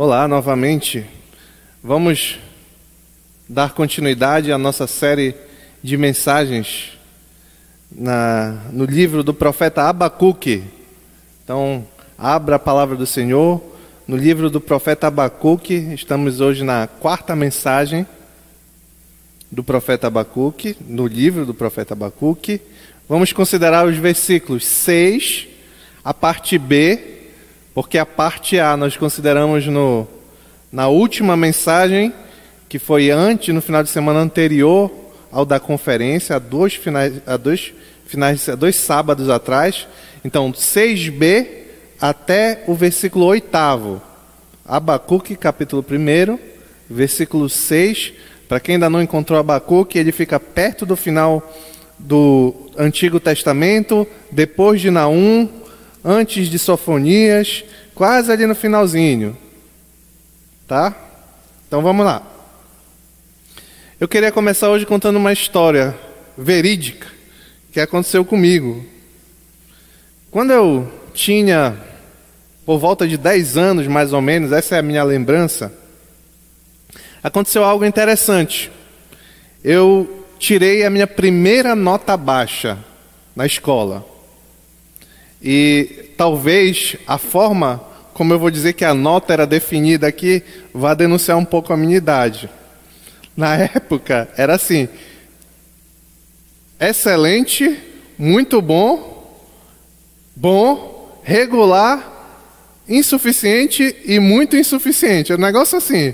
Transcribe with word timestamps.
Olá 0.00 0.28
novamente. 0.28 1.04
Vamos 1.82 2.38
dar 3.48 3.74
continuidade 3.74 4.52
à 4.52 4.56
nossa 4.56 4.86
série 4.86 5.34
de 5.82 5.96
mensagens 5.96 6.96
na, 7.90 8.62
no 8.70 8.84
livro 8.84 9.24
do 9.24 9.34
profeta 9.34 9.88
Abacuque. 9.88 10.62
Então, 11.42 11.84
abra 12.16 12.54
a 12.54 12.58
palavra 12.60 12.94
do 12.94 13.06
Senhor 13.06 13.60
no 14.06 14.16
livro 14.16 14.48
do 14.48 14.60
profeta 14.60 15.08
Abacuque. 15.08 15.74
Estamos 15.92 16.40
hoje 16.40 16.62
na 16.62 16.86
quarta 16.86 17.34
mensagem 17.34 18.06
do 19.50 19.64
profeta 19.64 20.06
Abacuque, 20.06 20.76
no 20.86 21.08
livro 21.08 21.44
do 21.44 21.52
profeta 21.52 21.94
Abacuque. 21.94 22.60
Vamos 23.08 23.32
considerar 23.32 23.84
os 23.84 23.96
versículos 23.96 24.64
6, 24.64 25.48
a 26.04 26.14
parte 26.14 26.56
B 26.56 27.17
porque 27.78 27.96
a 27.96 28.04
parte 28.04 28.58
A 28.58 28.76
nós 28.76 28.96
consideramos 28.96 29.64
no, 29.68 30.04
na 30.72 30.88
última 30.88 31.36
mensagem, 31.36 32.12
que 32.68 32.76
foi 32.76 33.08
antes, 33.08 33.54
no 33.54 33.62
final 33.62 33.84
de 33.84 33.88
semana 33.88 34.18
anterior 34.18 34.90
ao 35.30 35.46
da 35.46 35.60
conferência, 35.60 36.34
há 36.34 36.40
dois, 36.40 36.74
finais, 36.74 37.22
há 37.24 37.36
dois, 37.36 37.72
finais, 38.04 38.48
há 38.48 38.56
dois 38.56 38.74
sábados 38.74 39.30
atrás. 39.30 39.86
Então, 40.24 40.50
6b 40.50 41.46
até 42.00 42.64
o 42.66 42.74
versículo 42.74 43.26
8. 43.26 44.02
Abacuque, 44.66 45.36
capítulo 45.36 45.86
1, 45.88 46.36
versículo 46.90 47.48
6. 47.48 48.12
Para 48.48 48.58
quem 48.58 48.74
ainda 48.74 48.90
não 48.90 49.00
encontrou 49.00 49.38
Abacuque, 49.38 50.00
ele 50.00 50.10
fica 50.10 50.40
perto 50.40 50.84
do 50.84 50.96
final 50.96 51.48
do 51.96 52.52
Antigo 52.76 53.20
Testamento, 53.20 54.04
depois 54.32 54.80
de 54.80 54.90
Naum, 54.90 55.48
antes 56.04 56.48
de 56.48 56.58
Sofonias, 56.58 57.64
quase 57.94 58.30
ali 58.30 58.46
no 58.46 58.54
finalzinho. 58.54 59.36
Tá? 60.66 60.94
Então 61.66 61.82
vamos 61.82 62.04
lá. 62.04 62.22
Eu 64.00 64.06
queria 64.06 64.30
começar 64.30 64.70
hoje 64.70 64.86
contando 64.86 65.16
uma 65.16 65.32
história 65.32 65.98
verídica 66.36 67.08
que 67.72 67.80
aconteceu 67.80 68.24
comigo. 68.24 68.84
Quando 70.30 70.52
eu 70.52 70.92
tinha 71.12 71.76
por 72.64 72.78
volta 72.78 73.08
de 73.08 73.16
10 73.16 73.56
anos, 73.56 73.86
mais 73.86 74.12
ou 74.12 74.20
menos, 74.20 74.52
essa 74.52 74.76
é 74.76 74.78
a 74.78 74.82
minha 74.82 75.02
lembrança, 75.02 75.72
aconteceu 77.22 77.64
algo 77.64 77.84
interessante. 77.84 78.70
Eu 79.64 80.26
tirei 80.38 80.84
a 80.84 80.90
minha 80.90 81.06
primeira 81.06 81.74
nota 81.74 82.16
baixa 82.16 82.78
na 83.34 83.46
escola. 83.46 84.06
E 85.42 86.12
talvez 86.16 86.96
a 87.06 87.18
forma 87.18 87.88
como 88.18 88.32
eu 88.34 88.38
vou 88.40 88.50
dizer 88.50 88.72
que 88.72 88.84
a 88.84 88.92
nota 88.92 89.32
era 89.32 89.46
definida 89.46 90.08
aqui, 90.08 90.42
vá 90.74 90.92
denunciar 90.92 91.38
um 91.38 91.44
pouco 91.44 91.72
a 91.72 91.76
minha 91.76 91.96
idade. 91.96 92.50
Na 93.36 93.54
época 93.76 94.28
era 94.36 94.56
assim: 94.56 94.88
excelente, 96.80 97.78
muito 98.18 98.60
bom, 98.60 99.40
bom, 100.34 101.22
regular, 101.22 102.42
insuficiente 102.88 103.94
e 104.04 104.18
muito 104.18 104.56
insuficiente. 104.56 105.30
É 105.30 105.36
um 105.36 105.38
negócio 105.38 105.78
assim. 105.78 106.12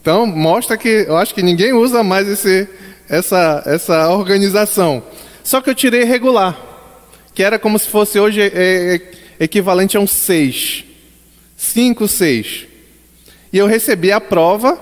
Então 0.00 0.24
mostra 0.26 0.78
que 0.78 1.04
eu 1.08 1.16
acho 1.16 1.34
que 1.34 1.42
ninguém 1.42 1.72
usa 1.72 2.04
mais 2.04 2.28
esse, 2.28 2.68
essa, 3.08 3.64
essa 3.66 4.08
organização. 4.10 5.02
Só 5.42 5.60
que 5.60 5.68
eu 5.68 5.74
tirei 5.74 6.04
regular 6.04 6.69
que 7.40 7.44
era 7.44 7.58
como 7.58 7.78
se 7.78 7.88
fosse 7.88 8.20
hoje 8.20 8.38
é, 8.38 8.50
é, 8.54 9.00
equivalente 9.42 9.96
a 9.96 10.00
um 10.00 10.06
6. 10.06 10.84
5, 11.56 12.06
6. 12.06 12.66
E 13.50 13.56
eu 13.56 13.66
recebi 13.66 14.12
a 14.12 14.20
prova 14.20 14.78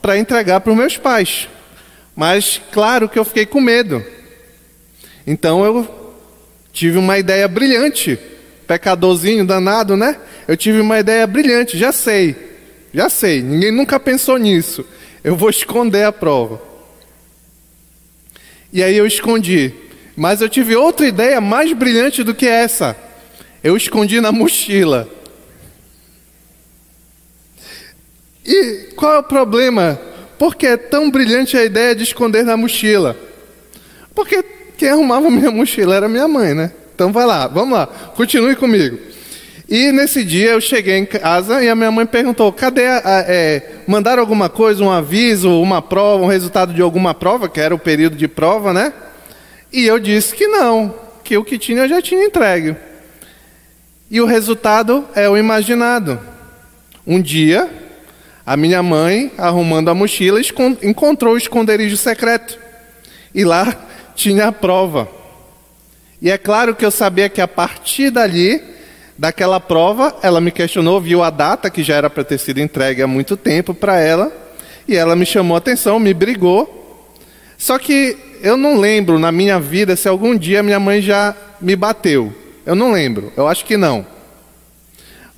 para 0.00 0.18
entregar 0.18 0.58
para 0.58 0.72
os 0.72 0.76
meus 0.76 0.96
pais. 0.96 1.48
Mas 2.16 2.60
claro 2.72 3.08
que 3.08 3.16
eu 3.16 3.24
fiquei 3.24 3.46
com 3.46 3.60
medo. 3.60 4.04
Então 5.24 5.64
eu 5.64 6.18
tive 6.72 6.98
uma 6.98 7.20
ideia 7.20 7.46
brilhante. 7.46 8.18
Pecadorzinho 8.66 9.46
danado, 9.46 9.96
né? 9.96 10.16
Eu 10.48 10.56
tive 10.56 10.80
uma 10.80 10.98
ideia 10.98 11.24
brilhante, 11.24 11.78
já 11.78 11.92
sei. 11.92 12.34
Já 12.92 13.08
sei, 13.08 13.40
ninguém 13.42 13.70
nunca 13.70 14.00
pensou 14.00 14.38
nisso. 14.38 14.84
Eu 15.22 15.36
vou 15.36 15.50
esconder 15.50 16.02
a 16.02 16.10
prova. 16.10 16.60
E 18.72 18.82
aí 18.82 18.96
eu 18.96 19.06
escondi. 19.06 19.72
Mas 20.22 20.40
eu 20.40 20.48
tive 20.48 20.76
outra 20.76 21.04
ideia 21.04 21.40
mais 21.40 21.72
brilhante 21.72 22.22
do 22.22 22.32
que 22.32 22.46
essa. 22.46 22.96
Eu 23.60 23.76
escondi 23.76 24.20
na 24.20 24.30
mochila. 24.30 25.08
E 28.46 28.92
qual 28.94 29.14
é 29.14 29.18
o 29.18 29.24
problema? 29.24 30.00
Por 30.38 30.54
que 30.54 30.64
é 30.64 30.76
tão 30.76 31.10
brilhante 31.10 31.56
a 31.56 31.64
ideia 31.64 31.92
de 31.92 32.04
esconder 32.04 32.44
na 32.44 32.56
mochila? 32.56 33.16
Porque 34.14 34.44
quem 34.78 34.90
arrumava 34.90 35.28
minha 35.28 35.50
mochila 35.50 35.96
era 35.96 36.08
minha 36.08 36.28
mãe, 36.28 36.54
né? 36.54 36.70
Então 36.94 37.12
vai 37.12 37.26
lá, 37.26 37.48
vamos 37.48 37.76
lá, 37.76 37.88
continue 37.88 38.54
comigo. 38.54 38.96
E 39.68 39.90
nesse 39.90 40.24
dia 40.24 40.50
eu 40.50 40.60
cheguei 40.60 40.98
em 40.98 41.04
casa 41.04 41.64
e 41.64 41.68
a 41.68 41.74
minha 41.74 41.90
mãe 41.90 42.06
perguntou: 42.06 42.52
cadê 42.52 42.86
a, 42.86 43.02
a, 43.04 43.24
é, 43.26 43.80
mandaram 43.88 44.20
alguma 44.22 44.48
coisa, 44.48 44.84
um 44.84 44.90
aviso, 44.92 45.50
uma 45.60 45.82
prova, 45.82 46.22
um 46.22 46.28
resultado 46.28 46.72
de 46.72 46.80
alguma 46.80 47.12
prova, 47.12 47.48
que 47.48 47.58
era 47.58 47.74
o 47.74 47.78
período 47.78 48.14
de 48.14 48.28
prova, 48.28 48.72
né? 48.72 48.92
E 49.72 49.86
eu 49.86 49.98
disse 49.98 50.34
que 50.34 50.46
não, 50.46 50.94
que 51.24 51.36
o 51.36 51.44
que 51.44 51.58
tinha 51.58 51.82
eu 51.82 51.88
já 51.88 52.02
tinha 52.02 52.24
entregue. 52.24 52.76
E 54.10 54.20
o 54.20 54.26
resultado 54.26 55.08
é 55.14 55.28
o 55.28 55.38
imaginado. 55.38 56.20
Um 57.06 57.20
dia, 57.20 57.70
a 58.44 58.56
minha 58.56 58.82
mãe, 58.82 59.32
arrumando 59.38 59.88
a 59.88 59.94
mochila, 59.94 60.38
encontrou 60.82 61.34
o 61.34 61.38
esconderijo 61.38 61.96
secreto. 61.96 62.58
E 63.34 63.44
lá 63.44 63.74
tinha 64.14 64.48
a 64.48 64.52
prova. 64.52 65.08
E 66.20 66.30
é 66.30 66.36
claro 66.36 66.74
que 66.74 66.84
eu 66.84 66.90
sabia 66.90 67.30
que 67.30 67.40
a 67.40 67.48
partir 67.48 68.10
dali, 68.10 68.62
daquela 69.16 69.58
prova, 69.58 70.14
ela 70.22 70.40
me 70.40 70.50
questionou, 70.50 71.00
viu 71.00 71.22
a 71.22 71.30
data 71.30 71.70
que 71.70 71.82
já 71.82 71.96
era 71.96 72.10
para 72.10 72.22
ter 72.22 72.38
sido 72.38 72.60
entregue 72.60 73.00
há 73.00 73.06
muito 73.06 73.36
tempo 73.36 73.72
para 73.72 73.98
ela, 73.98 74.30
e 74.86 74.96
ela 74.96 75.16
me 75.16 75.24
chamou 75.24 75.54
a 75.54 75.58
atenção, 75.58 75.98
me 75.98 76.12
brigou. 76.12 77.08
Só 77.56 77.78
que 77.78 78.31
eu 78.42 78.56
não 78.56 78.78
lembro 78.78 79.20
na 79.20 79.30
minha 79.30 79.60
vida 79.60 79.94
se 79.94 80.08
algum 80.08 80.36
dia 80.36 80.62
minha 80.62 80.80
mãe 80.80 81.00
já 81.00 81.34
me 81.60 81.76
bateu. 81.76 82.34
Eu 82.66 82.74
não 82.74 82.90
lembro, 82.90 83.32
eu 83.36 83.46
acho 83.46 83.64
que 83.64 83.76
não. 83.76 84.04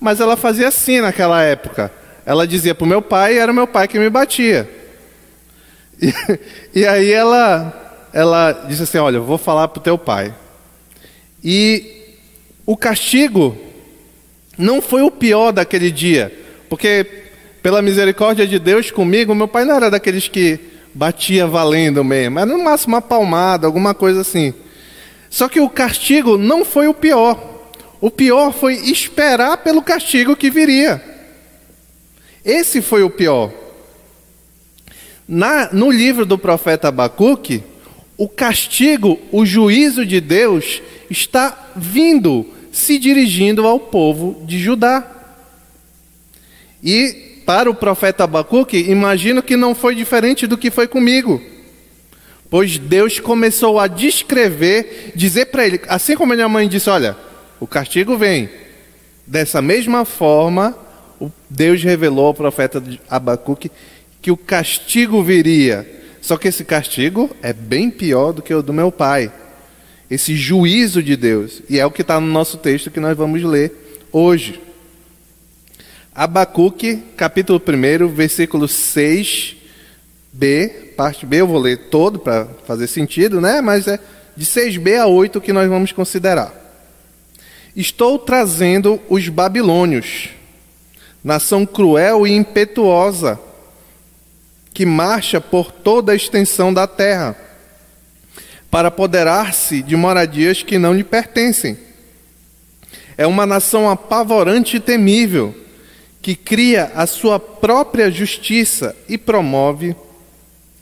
Mas 0.00 0.20
ela 0.20 0.36
fazia 0.36 0.68
assim 0.68 1.00
naquela 1.00 1.42
época. 1.42 1.92
Ela 2.24 2.46
dizia 2.46 2.74
para 2.74 2.84
o 2.84 2.88
meu 2.88 3.02
pai 3.02 3.34
e 3.34 3.38
era 3.38 3.52
meu 3.52 3.66
pai 3.66 3.86
que 3.86 3.98
me 3.98 4.08
batia. 4.08 4.68
E, 6.00 6.12
e 6.80 6.86
aí 6.86 7.12
ela, 7.12 8.08
ela 8.12 8.52
disse 8.68 8.84
assim: 8.84 8.98
Olha, 8.98 9.16
eu 9.16 9.24
vou 9.24 9.38
falar 9.38 9.68
para 9.68 9.80
o 9.80 9.82
teu 9.82 9.98
pai. 9.98 10.34
E 11.42 12.16
o 12.64 12.76
castigo 12.76 13.56
não 14.56 14.80
foi 14.80 15.02
o 15.02 15.10
pior 15.10 15.52
daquele 15.52 15.90
dia, 15.90 16.32
porque 16.70 17.06
pela 17.62 17.82
misericórdia 17.82 18.46
de 18.46 18.58
Deus 18.58 18.90
comigo, 18.90 19.34
meu 19.34 19.48
pai 19.48 19.64
não 19.66 19.76
era 19.76 19.90
daqueles 19.90 20.26
que 20.26 20.58
batia 20.94 21.46
valendo 21.46 22.04
mesmo. 22.04 22.38
Era 22.38 22.46
no 22.46 22.62
máximo 22.62 22.94
uma 22.94 23.02
palmada, 23.02 23.66
alguma 23.66 23.92
coisa 23.92 24.20
assim. 24.20 24.54
Só 25.28 25.48
que 25.48 25.60
o 25.60 25.68
castigo 25.68 26.38
não 26.38 26.64
foi 26.64 26.86
o 26.86 26.94
pior. 26.94 27.52
O 28.00 28.10
pior 28.10 28.52
foi 28.52 28.74
esperar 28.74 29.58
pelo 29.58 29.82
castigo 29.82 30.36
que 30.36 30.50
viria. 30.50 31.02
Esse 32.44 32.80
foi 32.80 33.02
o 33.02 33.10
pior. 33.10 33.50
Na, 35.26 35.72
no 35.72 35.90
livro 35.90 36.24
do 36.26 36.38
profeta 36.38 36.88
Abacuque, 36.88 37.62
o 38.16 38.28
castigo, 38.28 39.18
o 39.32 39.44
juízo 39.44 40.06
de 40.06 40.20
Deus 40.20 40.82
está 41.10 41.70
vindo, 41.74 42.46
se 42.70 42.98
dirigindo 42.98 43.66
ao 43.66 43.80
povo 43.80 44.44
de 44.44 44.58
Judá. 44.58 45.10
E 46.82 47.33
para 47.44 47.70
o 47.70 47.74
profeta 47.74 48.24
Abacuque, 48.24 48.78
imagino 48.78 49.42
que 49.42 49.56
não 49.56 49.74
foi 49.74 49.94
diferente 49.94 50.46
do 50.46 50.58
que 50.58 50.70
foi 50.70 50.86
comigo. 50.86 51.40
Pois 52.50 52.78
Deus 52.78 53.18
começou 53.18 53.80
a 53.80 53.86
descrever, 53.86 55.12
dizer 55.14 55.46
para 55.46 55.66
ele, 55.66 55.80
assim 55.88 56.16
como 56.16 56.34
minha 56.34 56.48
mãe 56.48 56.68
disse: 56.68 56.88
Olha, 56.88 57.16
o 57.58 57.66
castigo 57.66 58.16
vem. 58.16 58.48
Dessa 59.26 59.62
mesma 59.62 60.04
forma, 60.04 60.76
Deus 61.48 61.82
revelou 61.82 62.26
ao 62.26 62.34
profeta 62.34 62.82
Abacuque 63.08 63.70
que 64.20 64.30
o 64.30 64.36
castigo 64.36 65.22
viria. 65.22 65.86
Só 66.20 66.36
que 66.36 66.48
esse 66.48 66.64
castigo 66.64 67.34
é 67.42 67.52
bem 67.52 67.90
pior 67.90 68.32
do 68.32 68.40
que 68.40 68.54
o 68.54 68.62
do 68.62 68.72
meu 68.72 68.90
pai. 68.90 69.30
Esse 70.10 70.34
juízo 70.34 71.02
de 71.02 71.16
Deus. 71.16 71.62
E 71.68 71.78
é 71.78 71.84
o 71.84 71.90
que 71.90 72.02
está 72.02 72.20
no 72.20 72.26
nosso 72.26 72.56
texto 72.56 72.90
que 72.90 73.00
nós 73.00 73.16
vamos 73.16 73.42
ler 73.42 73.72
hoje. 74.10 74.60
Abacuque, 76.14 77.02
capítulo 77.16 77.60
1, 77.60 78.06
versículo 78.06 78.66
6b, 78.66 79.56
parte 80.96 81.26
B, 81.26 81.40
eu 81.40 81.46
vou 81.48 81.58
ler 81.58 81.88
todo 81.88 82.20
para 82.20 82.46
fazer 82.68 82.86
sentido, 82.86 83.40
né? 83.40 83.60
Mas 83.60 83.88
é 83.88 83.98
de 84.36 84.46
6b 84.46 84.96
a 84.96 85.08
8 85.08 85.40
que 85.40 85.52
nós 85.52 85.68
vamos 85.68 85.90
considerar. 85.90 86.54
Estou 87.74 88.16
trazendo 88.16 89.02
os 89.08 89.28
babilônios, 89.28 90.28
nação 91.24 91.66
cruel 91.66 92.24
e 92.28 92.30
impetuosa, 92.30 93.40
que 94.72 94.86
marcha 94.86 95.40
por 95.40 95.72
toda 95.72 96.12
a 96.12 96.16
extensão 96.16 96.72
da 96.72 96.86
terra, 96.86 97.34
para 98.70 98.86
apoderar-se 98.86 99.82
de 99.82 99.96
moradias 99.96 100.62
que 100.62 100.78
não 100.78 100.94
lhe 100.94 101.02
pertencem. 101.02 101.76
É 103.18 103.26
uma 103.26 103.44
nação 103.44 103.90
apavorante 103.90 104.76
e 104.76 104.80
temível, 104.80 105.63
que 106.24 106.34
cria 106.34 106.90
a 106.94 107.06
sua 107.06 107.38
própria 107.38 108.10
justiça 108.10 108.96
e 109.06 109.18
promove 109.18 109.94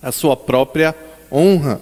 a 0.00 0.12
sua 0.12 0.36
própria 0.36 0.94
honra. 1.32 1.80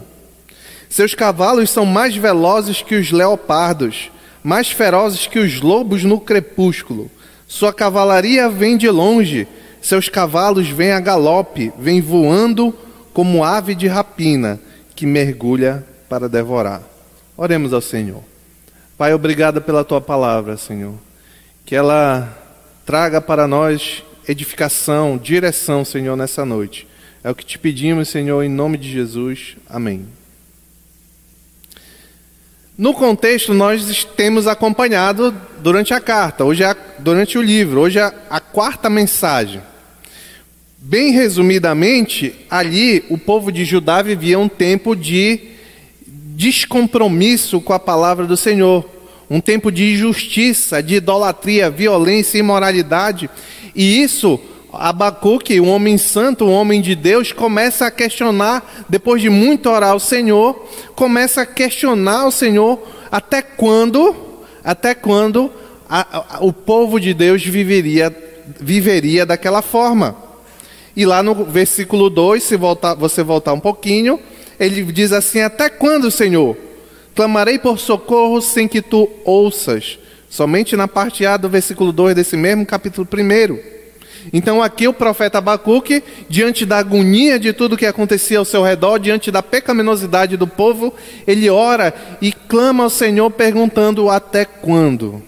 Seus 0.88 1.14
cavalos 1.14 1.68
são 1.68 1.84
mais 1.84 2.16
velozes 2.16 2.80
que 2.80 2.94
os 2.94 3.10
leopardos, 3.10 4.10
mais 4.42 4.70
ferozes 4.70 5.26
que 5.26 5.38
os 5.38 5.60
lobos 5.60 6.04
no 6.04 6.18
crepúsculo. 6.18 7.10
Sua 7.46 7.70
cavalaria 7.70 8.48
vem 8.48 8.78
de 8.78 8.88
longe, 8.88 9.46
seus 9.82 10.08
cavalos 10.08 10.70
vêm 10.70 10.92
a 10.92 11.00
galope, 11.00 11.70
vêm 11.78 12.00
voando 12.00 12.74
como 13.12 13.44
ave 13.44 13.74
de 13.74 13.86
rapina 13.86 14.58
que 14.96 15.04
mergulha 15.04 15.84
para 16.08 16.30
devorar. 16.30 16.80
Oremos 17.36 17.74
ao 17.74 17.82
Senhor. 17.82 18.22
Pai, 18.96 19.12
obrigado 19.12 19.60
pela 19.60 19.84
tua 19.84 20.00
palavra, 20.00 20.56
Senhor. 20.56 20.94
Que 21.66 21.76
ela 21.76 22.39
traga 22.90 23.20
para 23.20 23.46
nós 23.46 24.02
edificação, 24.26 25.16
direção, 25.16 25.84
Senhor, 25.84 26.16
nessa 26.16 26.44
noite. 26.44 26.88
É 27.22 27.30
o 27.30 27.34
que 27.36 27.46
te 27.46 27.56
pedimos, 27.56 28.08
Senhor, 28.08 28.42
em 28.42 28.48
nome 28.48 28.76
de 28.76 28.90
Jesus. 28.90 29.56
Amém. 29.68 30.08
No 32.76 32.92
contexto, 32.92 33.54
nós 33.54 34.04
temos 34.16 34.48
acompanhado 34.48 35.32
durante 35.60 35.94
a 35.94 36.00
carta, 36.00 36.44
hoje 36.44 36.64
é 36.64 36.66
a, 36.66 36.76
durante 36.98 37.38
o 37.38 37.42
livro, 37.42 37.82
hoje 37.82 38.00
é 38.00 38.12
a 38.28 38.40
quarta 38.40 38.90
mensagem. 38.90 39.62
Bem 40.76 41.12
resumidamente, 41.12 42.34
ali 42.50 43.04
o 43.08 43.16
povo 43.16 43.52
de 43.52 43.64
Judá 43.64 44.02
vivia 44.02 44.36
um 44.36 44.48
tempo 44.48 44.96
de 44.96 45.40
descompromisso 46.08 47.60
com 47.60 47.72
a 47.72 47.78
palavra 47.78 48.26
do 48.26 48.36
Senhor, 48.36 48.84
um 49.30 49.40
tempo 49.40 49.70
de 49.70 49.92
injustiça, 49.92 50.82
de 50.82 50.96
idolatria, 50.96 51.70
violência 51.70 52.36
e 52.36 52.40
imoralidade, 52.40 53.30
e 53.74 54.02
isso 54.02 54.40
Abacuque, 54.72 55.60
um 55.60 55.68
homem 55.68 55.98
santo, 55.98 56.44
um 56.44 56.52
homem 56.52 56.80
de 56.80 56.94
Deus, 56.94 57.32
começa 57.32 57.86
a 57.86 57.90
questionar, 57.90 58.84
depois 58.88 59.20
de 59.20 59.28
muito 59.28 59.68
orar 59.68 59.90
ao 59.90 60.00
Senhor, 60.00 60.68
começa 60.94 61.42
a 61.42 61.46
questionar 61.46 62.26
o 62.26 62.30
Senhor 62.30 62.80
até 63.10 63.42
quando, 63.42 64.14
até 64.62 64.94
quando 64.94 65.50
a, 65.88 66.36
a, 66.36 66.44
o 66.44 66.52
povo 66.52 67.00
de 67.00 67.12
Deus 67.12 67.44
viveria, 67.44 68.14
viveria 68.60 69.26
daquela 69.26 69.60
forma. 69.60 70.16
E 70.96 71.04
lá 71.04 71.22
no 71.22 71.44
versículo 71.44 72.08
2, 72.08 72.42
se 72.42 72.56
voltar, 72.56 72.94
você 72.94 73.22
voltar 73.24 73.52
um 73.52 73.60
pouquinho, 73.60 74.20
ele 74.58 74.84
diz 74.92 75.12
assim: 75.12 75.40
Até 75.40 75.68
quando, 75.68 76.10
Senhor? 76.10 76.56
Clamarei 77.20 77.58
por 77.58 77.78
socorro 77.78 78.40
sem 78.40 78.66
que 78.66 78.80
tu 78.80 79.06
ouças. 79.26 79.98
Somente 80.30 80.74
na 80.74 80.88
parte 80.88 81.26
A 81.26 81.36
do 81.36 81.50
versículo 81.50 81.92
2 81.92 82.14
desse 82.14 82.34
mesmo 82.34 82.64
capítulo 82.64 83.06
1. 83.06 83.58
Então 84.32 84.62
aqui 84.62 84.88
o 84.88 84.94
profeta 84.94 85.36
Abacuque, 85.36 86.02
diante 86.30 86.64
da 86.64 86.78
agonia 86.78 87.38
de 87.38 87.52
tudo 87.52 87.76
que 87.76 87.84
acontecia 87.84 88.38
ao 88.38 88.44
seu 88.46 88.62
redor, 88.62 88.96
diante 88.98 89.30
da 89.30 89.42
pecaminosidade 89.42 90.38
do 90.38 90.46
povo, 90.46 90.94
ele 91.26 91.50
ora 91.50 91.92
e 92.22 92.32
clama 92.32 92.84
ao 92.84 92.88
Senhor 92.88 93.30
perguntando 93.30 94.08
até 94.08 94.46
quando. 94.46 95.22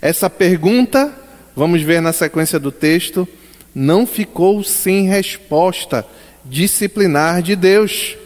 Essa 0.00 0.30
pergunta, 0.30 1.14
vamos 1.54 1.82
ver 1.82 2.00
na 2.00 2.14
sequência 2.14 2.58
do 2.58 2.72
texto, 2.72 3.28
não 3.74 4.06
ficou 4.06 4.64
sem 4.64 5.06
resposta 5.06 6.06
disciplinar 6.46 7.42
de 7.42 7.54
Deus. 7.54 8.16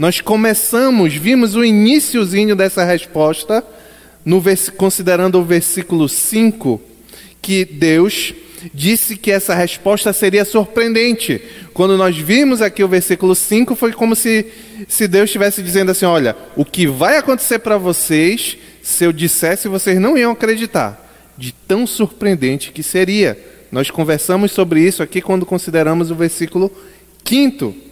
Nós 0.00 0.18
começamos, 0.18 1.12
vimos 1.12 1.54
o 1.54 1.62
iníciozinho 1.62 2.56
dessa 2.56 2.82
resposta, 2.82 3.62
no, 4.24 4.42
considerando 4.74 5.38
o 5.38 5.44
versículo 5.44 6.08
5, 6.08 6.80
que 7.42 7.66
Deus 7.66 8.32
disse 8.72 9.14
que 9.14 9.30
essa 9.30 9.54
resposta 9.54 10.10
seria 10.14 10.46
surpreendente. 10.46 11.42
Quando 11.74 11.98
nós 11.98 12.16
vimos 12.16 12.62
aqui 12.62 12.82
o 12.82 12.88
versículo 12.88 13.34
5, 13.34 13.74
foi 13.74 13.92
como 13.92 14.16
se, 14.16 14.46
se 14.88 15.06
Deus 15.06 15.24
estivesse 15.24 15.62
dizendo 15.62 15.90
assim: 15.90 16.06
Olha, 16.06 16.34
o 16.56 16.64
que 16.64 16.86
vai 16.86 17.18
acontecer 17.18 17.58
para 17.58 17.76
vocês, 17.76 18.56
se 18.82 19.04
eu 19.04 19.12
dissesse, 19.12 19.68
vocês 19.68 20.00
não 20.00 20.16
iam 20.16 20.32
acreditar. 20.32 21.08
De 21.36 21.52
tão 21.52 21.86
surpreendente 21.86 22.72
que 22.72 22.82
seria. 22.82 23.38
Nós 23.70 23.90
conversamos 23.90 24.50
sobre 24.50 24.80
isso 24.80 25.02
aqui 25.02 25.20
quando 25.20 25.44
consideramos 25.44 26.10
o 26.10 26.14
versículo 26.14 26.72
5. 27.22 27.89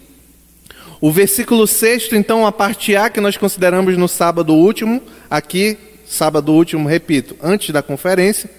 O 1.01 1.13
versículo 1.13 1.67
6, 1.67 2.13
então, 2.13 2.45
a 2.45 2.51
parte 2.51 2.97
A 2.97 3.09
que 3.09 3.21
nós 3.21 3.37
consideramos 3.37 3.97
no 3.97 4.09
sábado 4.09 4.53
último, 4.53 5.01
aqui, 5.31 5.79
sábado 6.05 6.53
último, 6.53 6.89
repito, 6.89 7.37
antes 7.41 7.71
da 7.71 7.83
conferência, 7.83 8.51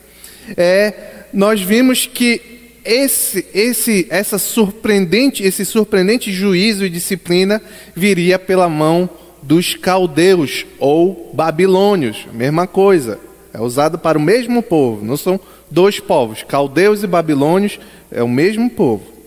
é 0.55 0.93
nós 1.33 1.61
vimos 1.61 2.05
que 2.05 2.41
esse, 2.85 3.45
esse, 3.53 4.07
essa 4.09 4.37
surpreendente, 4.37 5.43
esse 5.43 5.65
surpreendente 5.65 6.31
juízo 6.31 6.85
e 6.85 6.89
disciplina 6.89 7.61
viria 7.93 8.39
pela 8.39 8.69
mão 8.69 9.09
dos 9.43 9.75
caldeus 9.75 10.65
ou 10.79 11.31
babilônios, 11.33 12.25
mesma 12.33 12.65
coisa. 12.65 13.19
É 13.53 13.59
usado 13.59 13.97
para 13.97 14.17
o 14.17 14.21
mesmo 14.21 14.63
povo, 14.63 15.03
não 15.03 15.17
são 15.17 15.39
dois 15.69 15.99
povos, 15.99 16.43
caldeus 16.43 17.03
e 17.03 17.07
babilônios 17.07 17.79
é 18.11 18.23
o 18.23 18.29
mesmo 18.29 18.69
povo. 18.69 19.18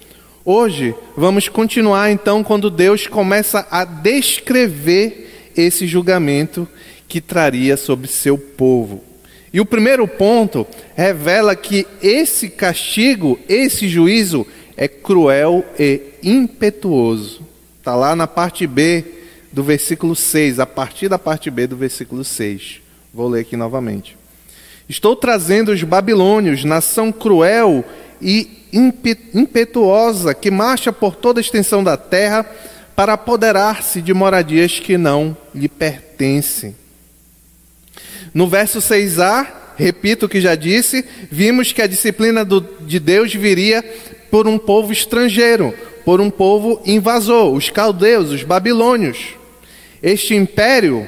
Hoje 0.45 0.93
vamos 1.17 1.49
continuar 1.49 2.11
então 2.11 2.43
quando 2.43 2.69
Deus 2.69 3.07
começa 3.07 3.65
a 3.71 3.85
descrever 3.85 5.53
esse 5.57 5.87
julgamento 5.87 6.67
que 7.07 7.21
traria 7.21 7.77
sobre 7.77 8.09
seu 8.09 8.37
povo. 8.37 9.05
E 9.53 9.61
o 9.61 9.65
primeiro 9.65 10.09
ponto 10.09 10.67
revela 10.97 11.55
que 11.55 11.87
esse 12.03 12.49
castigo, 12.49 13.39
esse 13.49 13.89
juízo, 13.89 14.45
é 14.77 14.89
cruel 14.89 15.65
e 15.79 16.01
impetuoso. 16.25 17.47
Está 17.79 17.95
lá 17.95 18.17
na 18.17 18.27
parte 18.27 18.67
B 18.67 19.05
do 19.53 19.63
versículo 19.63 20.17
6, 20.17 20.59
a 20.59 20.67
partir 20.67 21.09
da 21.09 21.21
parte 21.21 21.53
B 21.53 21.69
do 21.69 21.77
versículo 21.77 22.25
6. 22.25 22.81
Vou 23.15 23.29
ler 23.29 23.43
aqui 23.43 23.57
novamente. 23.57 24.17
Estou 24.89 25.15
trazendo 25.15 25.71
os 25.71 25.85
babilônios, 25.85 26.65
nação 26.65 27.13
cruel 27.13 27.85
e 28.23 28.63
impetuosa, 29.35 30.33
que 30.33 30.51
marcha 30.51 30.93
por 30.93 31.17
toda 31.17 31.41
a 31.41 31.43
extensão 31.43 31.83
da 31.83 31.97
terra 31.97 32.47
para 32.95 33.15
apoderar-se 33.15 34.01
de 34.01 34.15
moradias 34.15 34.79
que 34.79 34.97
não 34.97 35.37
lhe 35.55 35.69
pertencem. 35.69 36.77
No 38.33 38.49
verso 38.49 38.79
6a, 38.79 39.47
repito 39.77 40.27
o 40.27 40.29
que 40.29 40.41
já 40.41 40.55
disse, 40.55 41.05
vimos 41.31 41.73
que 41.73 41.83
a 41.83 41.87
disciplina 41.87 42.45
do, 42.45 42.61
de 42.81 42.99
Deus 42.99 43.35
viria 43.35 43.83
por 44.31 44.47
um 44.47 44.59
povo 44.59 44.93
estrangeiro, 44.93 45.75
por 46.05 46.21
um 46.21 46.31
povo 46.31 46.81
invasor, 46.87 47.53
os 47.53 47.69
caldeus, 47.69 48.31
os 48.31 48.43
babilônios. 48.43 49.35
Este 50.03 50.35
império, 50.35 51.07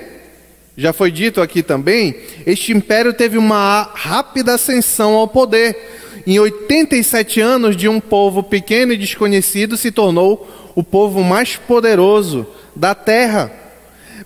já 0.77 0.93
foi 0.93 1.11
dito 1.11 1.41
aqui 1.41 1.63
também, 1.63 2.17
este 2.47 2.73
império 2.73 3.13
teve 3.13 3.39
uma 3.39 3.91
rápida 3.95 4.55
ascensão 4.55 5.15
ao 5.15 5.27
poder. 5.27 6.04
Em 6.27 6.39
87 6.39 7.41
anos 7.41 7.77
de 7.77 7.89
um 7.89 8.01
povo 8.01 8.43
pequeno 8.43 8.93
e 8.93 8.97
desconhecido, 8.97 9.77
se 9.77 9.91
tornou 9.91 10.49
o 10.75 10.83
povo 10.83 11.23
mais 11.23 11.57
poderoso 11.57 12.47
da 12.75 12.95
terra. 12.95 13.53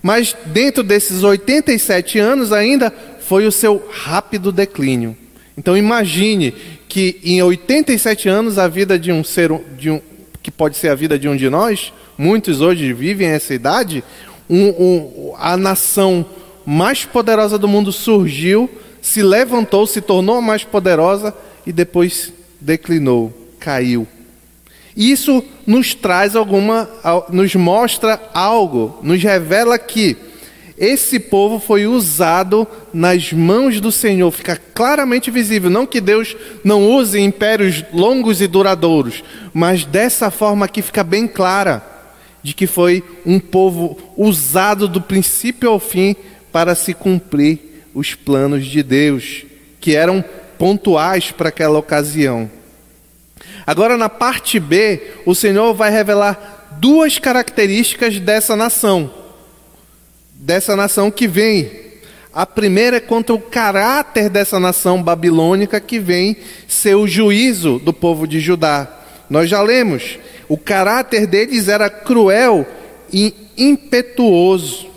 Mas 0.01 0.35
dentro 0.45 0.81
desses 0.81 1.23
87 1.23 2.17
anos 2.19 2.53
ainda 2.53 2.93
foi 3.19 3.45
o 3.45 3.51
seu 3.51 3.83
rápido 3.91 4.51
declínio. 4.51 5.15
Então 5.57 5.75
imagine 5.75 6.53
que 6.87 7.19
em 7.23 7.41
87 7.41 8.29
anos 8.29 8.57
a 8.57 8.67
vida 8.67 8.97
de 8.97 9.11
um 9.11 9.23
ser 9.23 9.51
de 9.77 9.91
um, 9.91 10.01
que 10.41 10.49
pode 10.49 10.77
ser 10.77 10.87
a 10.89 10.95
vida 10.95 11.19
de 11.19 11.27
um 11.27 11.35
de 11.35 11.49
nós, 11.49 11.91
muitos 12.17 12.61
hoje 12.61 12.93
vivem 12.93 13.27
essa 13.27 13.53
idade, 13.53 14.03
um, 14.49 14.67
um, 14.69 15.33
a 15.37 15.57
nação 15.57 16.25
mais 16.65 17.03
poderosa 17.03 17.57
do 17.57 17.67
mundo 17.67 17.91
surgiu, 17.91 18.69
se 19.01 19.21
levantou, 19.21 19.85
se 19.85 20.01
tornou 20.01 20.41
mais 20.41 20.63
poderosa 20.63 21.35
e 21.65 21.71
depois 21.71 22.33
declinou, 22.59 23.33
caiu. 23.59 24.07
Isso 24.95 25.43
nos 25.65 25.93
traz 25.93 26.35
alguma, 26.35 26.89
nos 27.29 27.55
mostra 27.55 28.19
algo, 28.33 28.99
nos 29.01 29.21
revela 29.21 29.77
que 29.77 30.17
esse 30.77 31.19
povo 31.19 31.59
foi 31.59 31.85
usado 31.85 32.65
nas 32.93 33.33
mãos 33.33 33.81
do 33.81 33.91
Senhor, 33.91 34.31
fica 34.31 34.55
claramente 34.73 35.29
visível. 35.29 35.69
Não 35.69 35.85
que 35.85 35.99
Deus 35.99 36.35
não 36.63 36.89
use 36.89 37.19
impérios 37.19 37.83
longos 37.93 38.41
e 38.41 38.47
duradouros, 38.47 39.23
mas 39.53 39.83
dessa 39.83 40.31
forma 40.31 40.65
aqui 40.65 40.81
fica 40.81 41.03
bem 41.03 41.27
clara 41.27 41.85
de 42.41 42.53
que 42.53 42.65
foi 42.65 43.03
um 43.25 43.39
povo 43.39 43.97
usado 44.15 44.87
do 44.87 45.01
princípio 45.01 45.69
ao 45.69 45.79
fim 45.79 46.15
para 46.51 46.73
se 46.75 46.93
cumprir 46.93 47.59
os 47.93 48.15
planos 48.15 48.65
de 48.65 48.81
Deus, 48.81 49.45
que 49.81 49.95
eram 49.95 50.23
pontuais 50.59 51.31
para 51.31 51.49
aquela 51.49 51.79
ocasião. 51.79 52.51
Agora, 53.65 53.97
na 53.97 54.09
parte 54.09 54.59
B, 54.59 55.01
o 55.25 55.33
Senhor 55.33 55.73
vai 55.73 55.89
revelar 55.89 56.67
duas 56.79 57.17
características 57.17 58.19
dessa 58.19 58.55
nação, 58.55 59.11
dessa 60.33 60.75
nação 60.75 61.09
que 61.09 61.27
vem. 61.27 61.71
A 62.33 62.45
primeira 62.45 62.97
é 62.97 62.99
contra 62.99 63.33
o 63.33 63.39
caráter 63.39 64.29
dessa 64.29 64.59
nação 64.59 65.01
babilônica 65.01 65.79
que 65.79 65.97
vem 65.97 66.35
ser 66.67 66.95
o 66.95 67.07
juízo 67.07 67.79
do 67.79 67.93
povo 67.93 68.27
de 68.27 68.39
Judá. 68.39 68.87
Nós 69.29 69.49
já 69.49 69.61
lemos, 69.61 70.19
o 70.47 70.57
caráter 70.57 71.25
deles 71.25 71.67
era 71.67 71.89
cruel 71.89 72.67
e 73.11 73.33
impetuoso. 73.57 74.87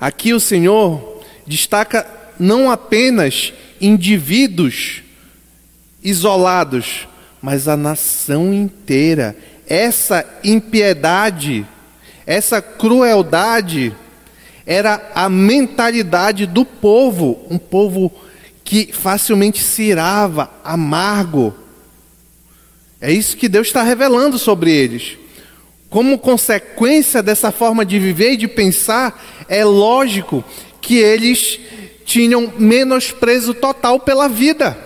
Aqui 0.00 0.34
o 0.34 0.40
Senhor 0.40 1.22
destaca 1.46 2.06
não 2.38 2.70
apenas 2.70 3.52
indivíduos 3.80 5.02
isolados, 6.02 7.08
mas 7.40 7.68
a 7.68 7.76
nação 7.76 8.52
inteira. 8.52 9.36
Essa 9.66 10.24
impiedade, 10.44 11.66
essa 12.26 12.60
crueldade, 12.60 13.94
era 14.66 15.10
a 15.14 15.28
mentalidade 15.28 16.46
do 16.46 16.64
povo, 16.64 17.46
um 17.50 17.58
povo 17.58 18.12
que 18.62 18.92
facilmente 18.92 19.62
se 19.62 19.82
irava, 19.82 20.50
amargo. 20.64 21.54
É 23.00 23.12
isso 23.12 23.36
que 23.36 23.48
Deus 23.48 23.66
está 23.66 23.82
revelando 23.82 24.38
sobre 24.38 24.72
eles. 24.72 25.18
Como 25.90 26.18
consequência 26.18 27.22
dessa 27.22 27.52
forma 27.52 27.84
de 27.84 27.98
viver 27.98 28.32
e 28.32 28.36
de 28.38 28.48
pensar, 28.48 29.22
é 29.48 29.64
lógico 29.64 30.42
que 30.80 30.96
eles 30.96 31.60
tinham 32.04 32.52
menosprezo 32.58 33.54
total 33.54 33.98
pela 33.98 34.28
vida. 34.28 34.76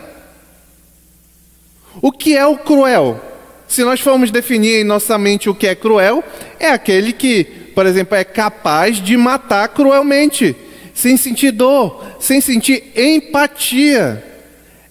O 2.00 2.12
que 2.12 2.36
é 2.36 2.46
o 2.46 2.56
cruel? 2.56 3.20
Se 3.66 3.84
nós 3.84 4.00
formos 4.00 4.30
definir 4.30 4.80
em 4.80 4.84
nossa 4.84 5.18
mente 5.18 5.50
o 5.50 5.54
que 5.54 5.66
é 5.66 5.74
cruel, 5.74 6.24
é 6.58 6.68
aquele 6.68 7.12
que, 7.12 7.44
por 7.74 7.84
exemplo, 7.86 8.16
é 8.16 8.24
capaz 8.24 8.96
de 8.96 9.16
matar 9.16 9.68
cruelmente, 9.68 10.56
sem 10.94 11.16
sentir 11.16 11.50
dor, 11.50 12.04
sem 12.18 12.40
sentir 12.40 12.92
empatia. 12.96 14.24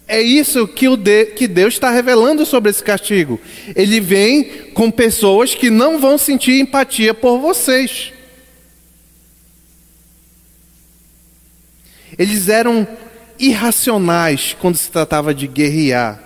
É 0.07 0.21
isso 0.21 0.67
que, 0.67 0.87
o 0.87 0.95
de, 0.95 1.25
que 1.25 1.47
Deus 1.47 1.73
está 1.73 1.89
revelando 1.89 2.45
sobre 2.45 2.69
esse 2.69 2.83
castigo. 2.83 3.39
Ele 3.75 3.99
vem 3.99 4.43
com 4.73 4.89
pessoas 4.89 5.53
que 5.53 5.69
não 5.69 5.99
vão 5.99 6.17
sentir 6.17 6.61
empatia 6.61 7.13
por 7.13 7.39
vocês. 7.39 8.13
Eles 12.17 12.49
eram 12.49 12.87
irracionais 13.39 14.55
quando 14.59 14.75
se 14.75 14.89
tratava 14.89 15.33
de 15.33 15.47
guerrear 15.47 16.19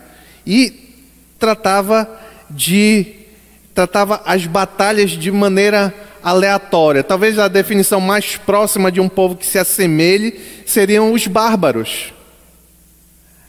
e 0.45 0.95
tratava 1.37 2.09
de 2.49 3.15
tratava 3.73 4.21
as 4.25 4.45
batalhas 4.45 5.11
de 5.11 5.31
maneira 5.31 5.93
aleatória. 6.21 7.03
Talvez 7.03 7.39
a 7.39 7.47
definição 7.47 7.99
mais 7.99 8.37
próxima 8.37 8.91
de 8.91 8.99
um 8.99 9.09
povo 9.09 9.35
que 9.35 9.45
se 9.45 9.57
assemelhe 9.57 10.39
seriam 10.65 11.13
os 11.13 11.25
bárbaros. 11.27 12.13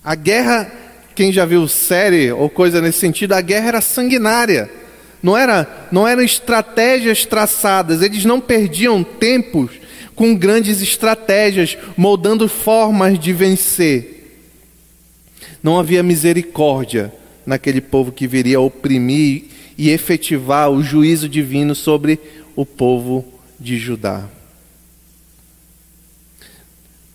A 0.03 0.15
guerra, 0.15 0.71
quem 1.15 1.33
já 1.33 1.45
viu 1.45 1.67
série 1.69 2.33
ou 2.33 2.49
coisa 2.49 2.81
nesse 2.81 2.99
sentido, 2.99 3.33
a 3.33 3.41
guerra 3.41 3.69
era 3.69 3.81
sanguinária. 3.81 4.71
Não 5.23 5.37
era, 5.37 5.89
não 5.93 6.07
eram 6.07 6.23
estratégias 6.23 7.25
traçadas, 7.25 8.03
eles 8.03 8.25
não 8.25 8.41
perdiam 8.41 9.05
tempos 9.05 9.82
com 10.15 10.35
grandes 10.35 10.83
estratégias, 10.83 11.77
moldando 11.97 12.49
formas 12.49 13.19
de 13.19 13.33
vencer. 13.33 14.41
Não 15.63 15.79
havia 15.79 16.03
misericórdia 16.03 17.13
naquele 17.47 17.81
povo 17.81 18.13
que 18.13 18.27
viria 18.27 18.61
oprimir 18.61 19.45
e 19.77 19.91
efetivar 19.91 20.71
o 20.71 20.83
juízo 20.83 21.29
divino 21.29 21.75
sobre 21.75 22.19
o 22.55 22.67
povo 22.67 23.25
de 23.59 23.79
Judá. 23.79 24.29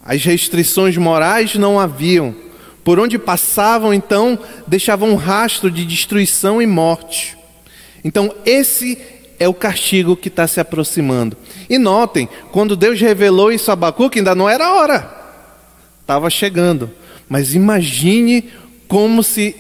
As 0.02 0.24
restrições 0.24 0.96
morais 0.96 1.56
não 1.56 1.80
haviam. 1.80 2.34
Por 2.84 2.98
onde 3.00 3.20
passavam, 3.20 3.94
então, 3.94 4.40
deixavam 4.66 5.10
um 5.10 5.16
rastro 5.16 5.70
de 5.70 5.84
destruição 5.86 6.62
e 6.62 6.66
morte. 6.66 7.38
Então, 8.02 8.34
esse 8.46 8.98
é 9.40 9.48
o 9.48 9.54
castigo 9.54 10.16
que 10.16 10.28
está 10.28 10.48
se 10.48 10.60
aproximando. 10.60 11.38
E 11.70 11.78
notem, 11.78 12.28
quando 12.52 12.76
Deus 12.76 13.00
revelou 13.00 13.52
isso 13.52 13.70
a 13.70 13.74
Abacuque, 13.74 14.20
ainda 14.20 14.36
não 14.36 14.50
era 14.50 14.74
hora, 14.74 15.10
estava 16.02 16.30
chegando. 16.30 16.90
Mas 17.30 17.54
imagine 17.54 18.50
como 18.88 19.22
se 19.22 19.56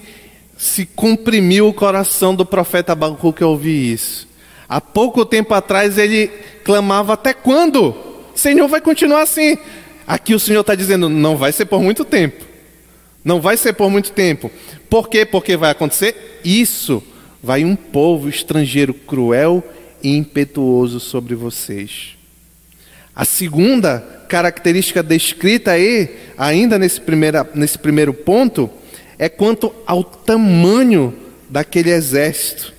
se 0.58 0.86
comprimiu 0.86 1.68
o 1.68 1.74
coração 1.74 2.34
do 2.34 2.44
profeta 2.46 2.94
Abacuque 2.94 3.44
ao 3.44 3.52
ouvir 3.52 3.94
isso. 3.94 4.28
Há 4.68 4.82
pouco 4.82 5.24
tempo 5.24 5.54
atrás 5.54 5.98
ele 5.98 6.28
clamava: 6.64 7.14
Até 7.14 7.34
quando? 7.34 7.96
Senhor, 8.34 8.68
vai 8.68 8.82
continuar 8.82 9.22
assim. 9.22 9.58
Aqui 10.06 10.34
o 10.34 10.40
Senhor 10.40 10.62
está 10.62 10.74
dizendo: 10.74 11.08
Não 11.08 11.38
vai 11.38 11.52
ser 11.52 11.66
por 11.66 11.82
muito 11.82 12.04
tempo. 12.04 12.44
Não 13.24 13.40
vai 13.40 13.56
ser 13.56 13.74
por 13.74 13.90
muito 13.90 14.12
tempo. 14.12 14.50
Por 14.90 15.10
quê? 15.10 15.26
Porque 15.26 15.56
vai 15.56 15.72
acontecer 15.72 16.40
isso. 16.44 17.04
Vai 17.48 17.64
um 17.64 17.78
povo 17.78 18.28
estrangeiro 18.28 18.94
cruel 18.94 19.64
e 20.04 20.18
impetuoso 20.18 21.00
sobre 21.00 21.34
vocês. 21.34 22.18
A 23.16 23.24
segunda 23.24 24.02
característica 24.28 25.02
descrita 25.02 25.72
aí, 25.72 26.14
ainda 26.38 26.78
nesse, 26.78 27.00
primeira, 27.00 27.50
nesse 27.56 27.80
primeiro 27.80 28.14
ponto, 28.14 28.70
é 29.18 29.30
quanto 29.30 29.74
ao 29.86 30.04
tamanho 30.04 31.14
daquele 31.50 31.90
exército. 31.90 32.74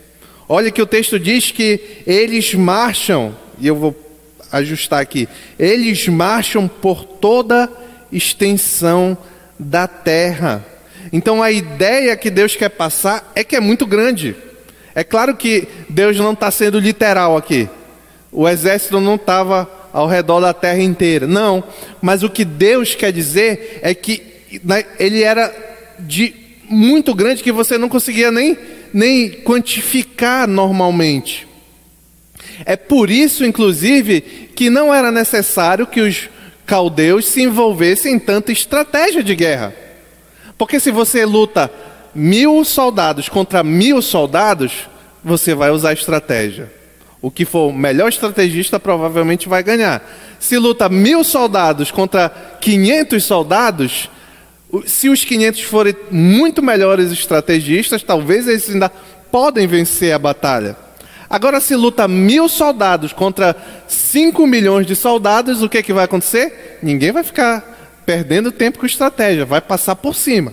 Olha 0.46 0.70
que 0.70 0.82
o 0.82 0.86
texto 0.86 1.18
diz 1.18 1.50
que 1.50 2.02
eles 2.06 2.52
marcham, 2.52 3.34
e 3.58 3.66
eu 3.66 3.74
vou 3.74 3.96
ajustar 4.52 5.00
aqui, 5.00 5.26
eles 5.58 6.06
marcham 6.08 6.68
por 6.68 7.06
toda 7.06 7.72
extensão 8.12 9.16
da 9.58 9.88
terra. 9.88 10.62
Então 11.10 11.42
a 11.42 11.50
ideia 11.50 12.14
que 12.18 12.28
Deus 12.28 12.54
quer 12.54 12.68
passar 12.68 13.32
é 13.34 13.42
que 13.42 13.56
é 13.56 13.60
muito 13.60 13.86
grande. 13.86 14.36
É 14.98 15.04
claro 15.04 15.36
que 15.36 15.68
Deus 15.88 16.16
não 16.16 16.32
está 16.32 16.50
sendo 16.50 16.80
literal 16.80 17.36
aqui. 17.36 17.68
O 18.32 18.48
exército 18.48 18.98
não 18.98 19.14
estava 19.14 19.70
ao 19.92 20.08
redor 20.08 20.40
da 20.40 20.52
terra 20.52 20.82
inteira. 20.82 21.24
Não, 21.24 21.62
mas 22.02 22.24
o 22.24 22.28
que 22.28 22.44
Deus 22.44 22.96
quer 22.96 23.12
dizer 23.12 23.78
é 23.80 23.94
que 23.94 24.20
né, 24.64 24.84
ele 24.98 25.22
era 25.22 25.54
de 26.00 26.34
muito 26.68 27.14
grande 27.14 27.44
que 27.44 27.52
você 27.52 27.78
não 27.78 27.88
conseguia 27.88 28.32
nem, 28.32 28.58
nem 28.92 29.30
quantificar 29.30 30.48
normalmente. 30.48 31.46
É 32.64 32.74
por 32.74 33.08
isso, 33.08 33.44
inclusive, 33.44 34.20
que 34.20 34.68
não 34.68 34.92
era 34.92 35.12
necessário 35.12 35.86
que 35.86 36.00
os 36.00 36.28
caldeus 36.66 37.24
se 37.28 37.40
envolvessem 37.40 38.14
em 38.14 38.18
tanta 38.18 38.50
estratégia 38.50 39.22
de 39.22 39.36
guerra. 39.36 39.72
Porque 40.58 40.80
se 40.80 40.90
você 40.90 41.24
luta 41.24 41.70
mil 42.18 42.64
soldados 42.64 43.28
contra 43.28 43.62
mil 43.62 44.02
soldados, 44.02 44.88
você 45.22 45.54
vai 45.54 45.70
usar 45.70 45.92
estratégia. 45.92 46.72
O 47.22 47.30
que 47.30 47.44
for 47.44 47.68
o 47.68 47.72
melhor 47.72 48.08
estrategista 48.08 48.80
provavelmente 48.80 49.48
vai 49.48 49.62
ganhar. 49.62 50.02
Se 50.40 50.58
luta 50.58 50.88
mil 50.88 51.22
soldados 51.22 51.92
contra 51.92 52.28
500 52.60 53.24
soldados, 53.24 54.10
se 54.84 55.08
os 55.08 55.24
500 55.24 55.62
forem 55.62 55.94
muito 56.10 56.60
melhores 56.60 57.12
estrategistas, 57.12 58.02
talvez 58.02 58.48
eles 58.48 58.68
ainda 58.68 58.90
podem 59.30 59.66
vencer 59.68 60.12
a 60.12 60.18
batalha. 60.18 60.76
Agora, 61.30 61.60
se 61.60 61.76
luta 61.76 62.08
mil 62.08 62.48
soldados 62.48 63.12
contra 63.12 63.54
5 63.86 64.44
milhões 64.46 64.86
de 64.86 64.96
soldados, 64.96 65.62
o 65.62 65.68
que, 65.68 65.78
é 65.78 65.82
que 65.82 65.92
vai 65.92 66.04
acontecer? 66.04 66.78
Ninguém 66.82 67.12
vai 67.12 67.22
ficar 67.22 68.00
perdendo 68.04 68.50
tempo 68.50 68.78
com 68.78 68.86
estratégia, 68.86 69.44
vai 69.44 69.60
passar 69.60 69.94
por 69.94 70.14
cima. 70.14 70.52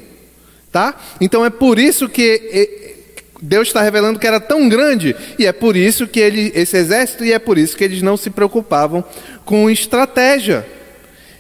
Tá? 0.75 0.93
Então 1.21 1.45
é 1.45 1.49
por 1.49 1.79
isso 1.79 2.09
que 2.09 2.97
Deus 3.41 3.69
está 3.69 3.81
revelando 3.81 4.19
que 4.19 4.27
era 4.27 4.41
tão 4.41 4.67
grande, 4.67 5.15
e 5.39 5.45
é 5.45 5.53
por 5.53 5.73
isso 5.73 6.05
que 6.05 6.19
ele, 6.19 6.51
esse 6.53 6.75
exército, 6.75 7.23
e 7.23 7.31
é 7.31 7.39
por 7.39 7.57
isso 7.57 7.77
que 7.77 7.83
eles 7.85 8.01
não 8.01 8.17
se 8.17 8.29
preocupavam 8.29 9.01
com 9.45 9.69
estratégia. 9.69 10.67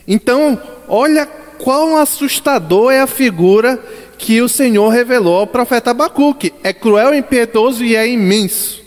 Então, 0.07 0.57
olha 0.87 1.25
quão 1.25 1.97
assustador 1.97 2.93
é 2.93 3.01
a 3.01 3.07
figura 3.07 3.77
que 4.17 4.41
o 4.41 4.47
Senhor 4.47 4.87
revelou 4.87 5.39
ao 5.39 5.47
profeta 5.47 5.91
Abacuque. 5.91 6.53
É 6.63 6.71
cruel, 6.71 7.13
impiedoso 7.13 7.83
e 7.83 7.93
é 7.93 8.07
imenso. 8.07 8.81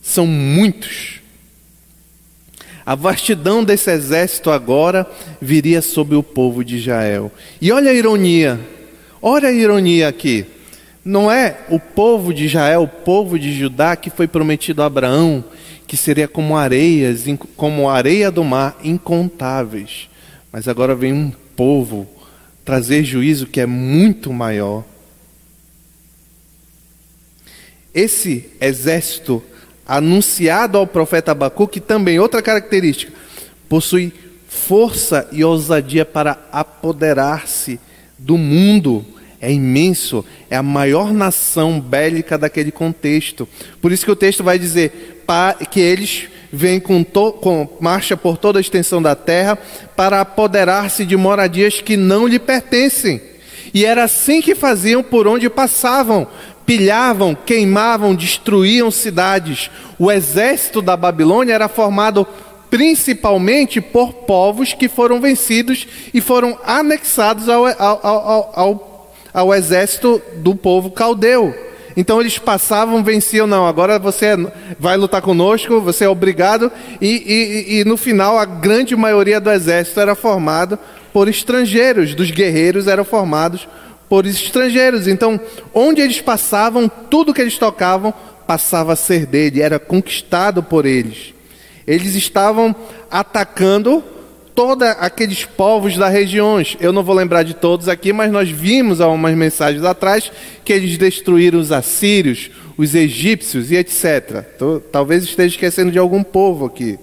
São 0.00 0.26
muitos. 0.26 1.20
A 2.86 2.94
vastidão 2.94 3.62
desse 3.62 3.90
exército 3.90 4.50
agora 4.50 5.06
viria 5.38 5.82
sobre 5.82 6.16
o 6.16 6.22
povo 6.22 6.64
de 6.64 6.78
Israel. 6.78 7.30
E 7.60 7.70
olha 7.70 7.90
a 7.90 7.94
ironia, 7.94 8.58
olha 9.20 9.48
a 9.48 9.52
ironia 9.52 10.08
aqui. 10.08 10.46
Não 11.04 11.30
é 11.30 11.58
o 11.68 11.80
povo 11.80 12.32
de 12.32 12.44
Israel, 12.44 12.82
o 12.82 12.88
povo 12.88 13.38
de 13.38 13.52
Judá 13.52 13.96
que 13.96 14.10
foi 14.10 14.28
prometido 14.28 14.82
a 14.82 14.86
Abraão, 14.86 15.42
que 15.86 15.96
seria 15.96 16.28
como 16.28 16.56
areias, 16.56 17.24
como 17.56 17.88
areia 17.88 18.30
do 18.30 18.44
mar, 18.44 18.78
incontáveis. 18.84 20.08
Mas 20.52 20.68
agora 20.68 20.94
vem 20.94 21.12
um 21.12 21.32
povo 21.56 22.06
trazer 22.64 23.02
juízo 23.02 23.46
que 23.46 23.60
é 23.60 23.66
muito 23.66 24.32
maior. 24.32 24.84
Esse 27.94 28.48
exército 28.60 29.42
anunciado 29.86 30.78
ao 30.78 30.86
profeta 30.86 31.32
Abacuque 31.32 31.80
também, 31.80 32.20
outra 32.20 32.40
característica, 32.40 33.12
possui 33.68 34.12
força 34.48 35.28
e 35.32 35.42
ousadia 35.42 36.04
para 36.04 36.38
apoderar-se 36.52 37.80
do 38.20 38.36
mundo. 38.38 39.04
É 39.40 39.50
imenso, 39.50 40.22
é 40.50 40.56
a 40.56 40.62
maior 40.62 41.14
nação 41.14 41.80
bélica 41.80 42.36
daquele 42.36 42.70
contexto. 42.70 43.48
Por 43.80 43.90
isso 43.90 44.04
que 44.04 44.10
o 44.10 44.16
texto 44.16 44.44
vai 44.44 44.58
dizer 44.58 45.24
que 45.70 45.80
eles 45.80 46.28
vêm 46.52 46.78
com, 46.78 47.02
com 47.04 47.76
marcha 47.80 48.16
por 48.16 48.36
toda 48.36 48.58
a 48.58 48.60
extensão 48.60 49.00
da 49.00 49.14
terra 49.14 49.56
para 49.96 50.20
apoderar-se 50.20 51.06
de 51.06 51.16
moradias 51.16 51.80
que 51.80 51.96
não 51.96 52.26
lhe 52.26 52.38
pertencem. 52.38 53.20
E 53.72 53.84
era 53.84 54.04
assim 54.04 54.42
que 54.42 54.54
faziam 54.54 55.02
por 55.02 55.26
onde 55.26 55.48
passavam, 55.48 56.26
pilhavam, 56.66 57.34
queimavam, 57.34 58.14
destruíam 58.14 58.90
cidades. 58.90 59.70
O 59.98 60.10
exército 60.10 60.82
da 60.82 60.96
Babilônia 60.96 61.54
era 61.54 61.68
formado 61.68 62.26
principalmente 62.70 63.80
por 63.80 64.12
povos 64.12 64.72
que 64.72 64.88
foram 64.88 65.20
vencidos 65.20 65.86
e 66.14 66.20
foram 66.20 66.56
anexados 66.64 67.48
ao, 67.48 67.66
ao, 67.66 68.06
ao, 68.06 68.52
ao, 68.54 69.12
ao 69.34 69.54
exército 69.54 70.22
do 70.36 70.54
povo 70.54 70.90
caldeu. 70.90 71.52
Então 71.96 72.20
eles 72.20 72.38
passavam, 72.38 73.02
venciam, 73.02 73.48
não, 73.48 73.66
agora 73.66 73.98
você 73.98 74.26
é, 74.26 74.36
vai 74.78 74.96
lutar 74.96 75.20
conosco, 75.20 75.80
você 75.80 76.04
é 76.04 76.08
obrigado, 76.08 76.70
e, 77.00 77.08
e, 77.08 77.80
e, 77.80 77.84
no 77.84 77.96
final 77.96 78.38
a 78.38 78.44
grande 78.44 78.94
maioria 78.94 79.40
do 79.40 79.50
exército 79.50 79.98
era 79.98 80.14
formado 80.14 80.78
por 81.12 81.28
estrangeiros, 81.28 82.14
dos 82.14 82.30
guerreiros 82.30 82.86
eram 82.86 83.04
formados 83.04 83.68
por 84.08 84.24
estrangeiros. 84.24 85.08
Então, 85.08 85.38
onde 85.74 86.00
eles 86.00 86.20
passavam, 86.20 86.88
tudo 86.88 87.34
que 87.34 87.40
eles 87.40 87.58
tocavam 87.58 88.14
passava 88.46 88.92
a 88.92 88.96
ser 88.96 89.26
dele, 89.26 89.60
era 89.60 89.78
conquistado 89.78 90.62
por 90.62 90.86
eles. 90.86 91.34
Eles 91.90 92.14
estavam 92.14 92.74
atacando 93.10 94.04
todos 94.54 94.86
aqueles 94.86 95.44
povos 95.44 95.96
das 95.96 96.12
regiões. 96.12 96.76
Eu 96.78 96.92
não 96.92 97.02
vou 97.02 97.16
lembrar 97.16 97.42
de 97.42 97.52
todos 97.52 97.88
aqui, 97.88 98.12
mas 98.12 98.30
nós 98.30 98.48
vimos 98.48 99.00
há 99.00 99.08
umas 99.08 99.34
mensagens 99.34 99.82
atrás 99.84 100.30
que 100.64 100.72
eles 100.72 100.96
destruíram 100.96 101.58
os 101.58 101.72
assírios, 101.72 102.48
os 102.76 102.94
egípcios 102.94 103.72
e 103.72 103.76
etc. 103.76 104.44
Talvez 104.92 105.24
esteja 105.24 105.56
esquecendo 105.56 105.90
de 105.90 105.98
algum 105.98 106.22
povo 106.22 106.66
aqui. 106.66 106.96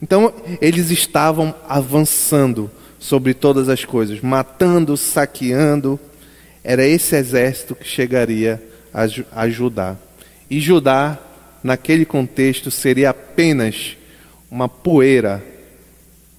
Então, 0.00 0.32
eles 0.62 0.90
estavam 0.90 1.54
avançando 1.68 2.70
sobre 2.98 3.34
todas 3.34 3.68
as 3.68 3.84
coisas, 3.84 4.22
matando, 4.22 4.96
saqueando, 4.96 6.00
era 6.64 6.86
esse 6.86 7.14
exército 7.16 7.74
que 7.74 7.86
chegaria 7.86 8.62
a, 8.94 9.46
Judá. 9.46 9.94
E 10.48 10.58
Judá, 10.58 11.18
naquele 11.62 12.06
contexto, 12.06 12.70
seria 12.70 13.10
apenas 13.10 13.98
uma 14.52 14.68
poeira 14.68 15.42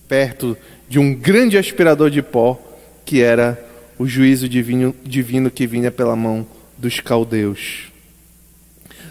perto 0.07 0.55
de 0.87 0.99
um 0.99 1.15
grande 1.15 1.57
aspirador 1.57 2.11
de 2.11 2.21
pó, 2.21 2.61
que 3.03 3.23
era 3.23 3.59
o 3.97 4.05
juízo 4.05 4.47
divino, 4.47 4.95
divino 5.03 5.49
que 5.49 5.65
vinha 5.65 5.89
pela 5.89 6.15
mão 6.15 6.45
dos 6.77 6.99
caldeus. 6.99 7.85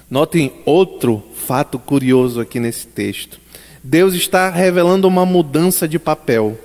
Notem 0.08 0.52
outro 0.64 1.20
fato 1.34 1.80
curioso 1.80 2.40
aqui 2.40 2.60
nesse 2.60 2.86
texto. 2.86 3.40
Deus 3.82 4.14
está 4.14 4.48
revelando 4.48 5.08
uma 5.08 5.26
mudança 5.26 5.88
de 5.88 5.98
papel. 5.98 6.56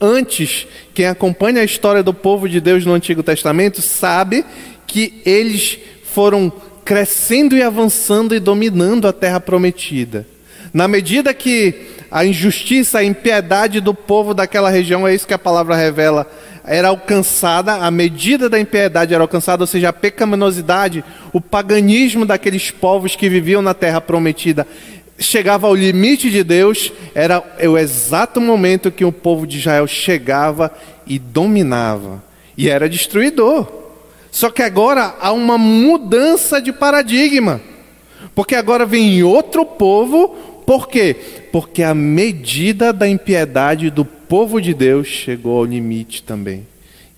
Antes, 0.00 0.66
quem 0.94 1.04
acompanha 1.04 1.60
a 1.60 1.64
história 1.64 2.02
do 2.02 2.14
povo 2.14 2.48
de 2.48 2.58
Deus 2.58 2.86
no 2.86 2.94
Antigo 2.94 3.22
Testamento 3.22 3.82
sabe 3.82 4.46
que 4.86 5.20
eles 5.26 5.78
foram 6.04 6.50
crescendo 6.86 7.54
e 7.54 7.62
avançando 7.62 8.34
e 8.34 8.40
dominando 8.40 9.06
a 9.06 9.12
terra 9.12 9.38
prometida. 9.38 10.26
Na 10.72 10.86
medida 10.86 11.34
que 11.34 11.88
a 12.10 12.24
injustiça, 12.24 12.98
a 12.98 13.04
impiedade 13.04 13.80
do 13.80 13.94
povo 13.94 14.34
daquela 14.34 14.70
região, 14.70 15.06
é 15.06 15.14
isso 15.14 15.26
que 15.26 15.34
a 15.34 15.38
palavra 15.38 15.76
revela, 15.76 16.30
era 16.64 16.88
alcançada, 16.88 17.74
a 17.74 17.90
medida 17.90 18.48
da 18.48 18.60
impiedade 18.60 19.14
era 19.14 19.22
alcançada, 19.24 19.62
ou 19.62 19.66
seja, 19.66 19.88
a 19.88 19.92
pecaminosidade, 19.92 21.04
o 21.32 21.40
paganismo 21.40 22.26
daqueles 22.26 22.70
povos 22.70 23.16
que 23.16 23.28
viviam 23.28 23.62
na 23.62 23.74
terra 23.74 24.00
prometida 24.00 24.66
chegava 25.18 25.66
ao 25.66 25.74
limite 25.74 26.30
de 26.30 26.42
Deus, 26.42 26.90
era 27.14 27.42
o 27.68 27.76
exato 27.76 28.40
momento 28.40 28.90
que 28.90 29.04
o 29.04 29.12
povo 29.12 29.46
de 29.46 29.58
Israel 29.58 29.86
chegava 29.86 30.72
e 31.06 31.18
dominava, 31.18 32.22
e 32.56 32.68
era 32.68 32.88
destruidor. 32.88 33.68
Só 34.30 34.48
que 34.50 34.62
agora 34.62 35.14
há 35.20 35.30
uma 35.32 35.58
mudança 35.58 36.60
de 36.60 36.72
paradigma, 36.72 37.60
porque 38.34 38.54
agora 38.54 38.86
vem 38.86 39.22
outro 39.22 39.66
povo, 39.66 40.36
por 40.66 40.88
quê? 40.88 41.16
Porque 41.52 41.82
a 41.82 41.94
medida 41.94 42.92
da 42.92 43.08
impiedade 43.08 43.90
do 43.90 44.04
povo 44.04 44.60
de 44.60 44.72
Deus 44.72 45.06
chegou 45.06 45.58
ao 45.58 45.64
limite 45.64 46.22
também, 46.22 46.66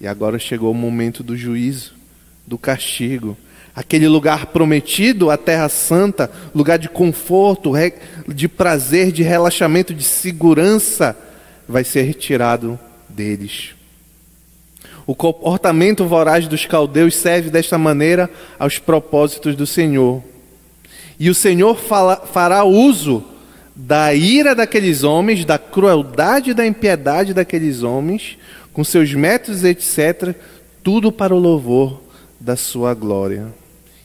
e 0.01 0.07
agora 0.07 0.39
chegou 0.39 0.71
o 0.71 0.75
momento 0.75 1.23
do 1.23 1.37
juízo, 1.37 1.95
do 2.47 2.59
castigo 2.59 3.37
aquele 3.75 4.07
lugar 4.07 4.47
prometido, 4.47 5.31
a 5.31 5.37
Terra 5.37 5.69
Santa, 5.69 6.31
lugar 6.55 6.79
de 6.79 6.89
conforto, 6.89 7.73
de 8.29 8.49
prazer, 8.49 9.11
de 9.11 9.23
relaxamento, 9.23 9.95
de 9.95 10.05
segurança, 10.05 11.17
vai 11.67 11.85
ser 11.85 12.03
retirado 12.03 12.79
deles. 13.09 13.71
O 15.07 15.15
comportamento 15.15 16.07
voraz 16.07 16.47
dos 16.47 16.67
caldeus 16.67 17.17
serve 17.17 17.51
desta 17.51 17.77
maneira 17.77 18.31
aos 18.59 18.79
propósitos 18.79 19.57
do 19.57 19.67
Senhor. 19.67 20.23
E 21.19 21.29
o 21.29 21.35
Senhor 21.35 21.77
fala, 21.77 22.17
fará 22.17 22.65
uso 22.65 23.25
da 23.85 24.15
ira 24.15 24.55
daqueles 24.55 25.03
homens, 25.03 25.45
da 25.45 25.59
crueldade 25.59 26.51
e 26.51 26.55
da 26.55 26.65
impiedade 26.65 27.35
daqueles 27.35 27.83
homens, 27.83 28.39
com 28.73 28.85
seus 28.85 29.13
métodos, 29.13 29.65
etc., 29.65 30.37
tudo 30.85 31.11
para 31.11 31.35
o 31.35 31.39
louvor 31.39 32.01
da 32.39 32.55
sua 32.55 32.95
glória. 32.95 33.49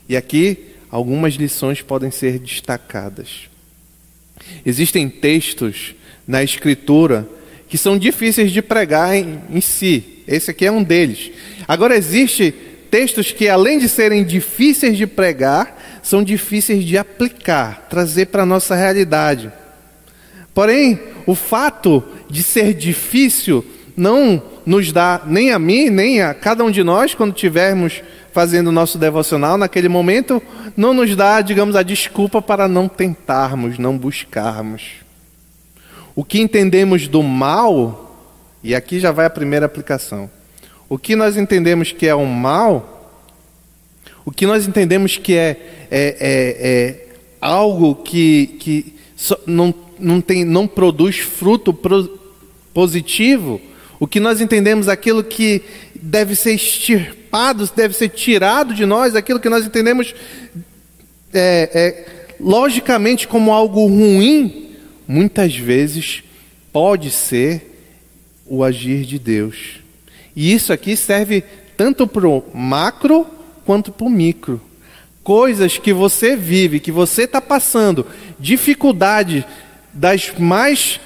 E 0.09 0.17
aqui 0.17 0.73
algumas 0.89 1.35
lições 1.35 1.83
podem 1.83 2.09
ser 2.09 2.39
destacadas. 2.39 3.49
Existem 4.65 5.07
textos 5.09 5.93
na 6.27 6.41
Escritura 6.41 7.29
que 7.69 7.77
são 7.77 7.99
difíceis 7.99 8.51
de 8.51 8.63
pregar 8.63 9.15
em, 9.15 9.39
em 9.47 9.61
si. 9.61 10.23
Esse 10.27 10.49
aqui 10.49 10.65
é 10.65 10.71
um 10.71 10.81
deles. 10.81 11.29
Agora, 11.67 11.95
existe 11.95 12.51
textos 12.89 13.31
que, 13.31 13.47
além 13.47 13.77
de 13.77 13.87
serem 13.87 14.23
difíceis 14.23 14.97
de 14.97 15.05
pregar, 15.05 15.99
são 16.01 16.23
difíceis 16.23 16.83
de 16.83 16.97
aplicar, 16.97 17.85
trazer 17.89 18.27
para 18.27 18.41
a 18.41 18.45
nossa 18.45 18.73
realidade. 18.73 19.51
Porém, 20.57 20.99
o 21.27 21.35
fato 21.35 22.03
de 22.27 22.41
ser 22.41 22.73
difícil 22.73 23.63
não 23.95 24.41
nos 24.65 24.91
dá, 24.91 25.21
nem 25.23 25.51
a 25.51 25.59
mim, 25.59 25.91
nem 25.91 26.23
a 26.23 26.33
cada 26.33 26.63
um 26.63 26.71
de 26.71 26.83
nós, 26.83 27.13
quando 27.13 27.31
tivermos 27.31 28.01
fazendo 28.31 28.69
o 28.69 28.71
nosso 28.71 28.97
devocional, 28.97 29.55
naquele 29.55 29.87
momento, 29.87 30.41
não 30.75 30.95
nos 30.95 31.15
dá, 31.15 31.41
digamos, 31.41 31.75
a 31.75 31.83
desculpa 31.83 32.41
para 32.41 32.67
não 32.67 32.87
tentarmos, 32.87 33.77
não 33.77 33.95
buscarmos. 33.95 34.81
O 36.15 36.23
que 36.23 36.41
entendemos 36.41 37.07
do 37.07 37.21
mal, 37.21 38.19
e 38.63 38.73
aqui 38.73 38.99
já 38.99 39.11
vai 39.11 39.27
a 39.27 39.29
primeira 39.29 39.67
aplicação. 39.67 40.27
O 40.89 40.97
que 40.97 41.15
nós 41.15 41.37
entendemos 41.37 41.91
que 41.91 42.07
é 42.07 42.15
o 42.15 42.25
mal, 42.25 43.13
o 44.25 44.31
que 44.31 44.47
nós 44.47 44.67
entendemos 44.67 45.17
que 45.17 45.35
é, 45.35 45.49
é, 45.91 46.17
é, 46.19 46.57
é 46.59 47.07
algo 47.39 47.93
que, 47.93 48.57
que 48.59 48.95
não, 49.45 49.71
não, 49.99 50.21
tem, 50.21 50.43
não 50.43 50.67
produz 50.67 51.17
fruto 51.17 51.73
pro, 51.73 52.19
positivo, 52.73 53.59
o 53.99 54.05
que 54.05 54.19
nós 54.19 54.41
entendemos 54.41 54.87
aquilo 54.87 55.23
que 55.23 55.63
deve 55.95 56.35
ser 56.35 56.53
extirpado, 56.53 57.69
deve 57.75 57.95
ser 57.95 58.09
tirado 58.09 58.73
de 58.73 58.85
nós, 58.85 59.15
aquilo 59.15 59.39
que 59.39 59.49
nós 59.49 59.65
entendemos 59.65 60.13
é, 61.33 61.69
é, 61.73 62.33
logicamente 62.39 63.27
como 63.27 63.51
algo 63.51 63.85
ruim, 63.87 64.75
muitas 65.07 65.55
vezes 65.55 66.23
pode 66.71 67.09
ser 67.09 67.67
o 68.45 68.63
agir 68.63 69.03
de 69.03 69.17
Deus. 69.17 69.79
E 70.35 70.53
isso 70.53 70.71
aqui 70.71 70.95
serve 70.95 71.43
tanto 71.75 72.05
para 72.05 72.27
o 72.27 72.43
macro 72.53 73.25
quanto 73.65 73.91
para 73.91 74.05
o 74.05 74.09
micro. 74.09 74.61
Coisas 75.23 75.77
que 75.77 75.91
você 75.91 76.35
vive, 76.35 76.79
que 76.79 76.91
você 76.91 77.23
está 77.23 77.41
passando, 77.41 78.05
dificuldade 78.39 79.45
das 79.97 80.31
mais 80.37 80.99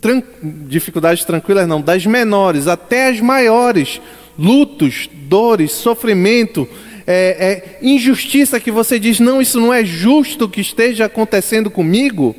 tran 0.00 0.22
dificuldades 0.42 1.24
tranquilas, 1.24 1.68
não, 1.68 1.80
das 1.80 2.06
menores 2.06 2.66
até 2.66 3.08
as 3.08 3.20
maiores, 3.20 4.00
lutos, 4.38 5.08
dores, 5.12 5.72
sofrimento, 5.72 6.68
é, 7.06 7.76
é, 7.82 7.86
injustiça 7.86 8.58
que 8.58 8.70
você 8.70 8.98
diz, 8.98 9.20
não, 9.20 9.40
isso 9.40 9.60
não 9.60 9.72
é 9.72 9.84
justo 9.84 10.48
que 10.48 10.60
esteja 10.60 11.04
acontecendo 11.04 11.70
comigo, 11.70 12.34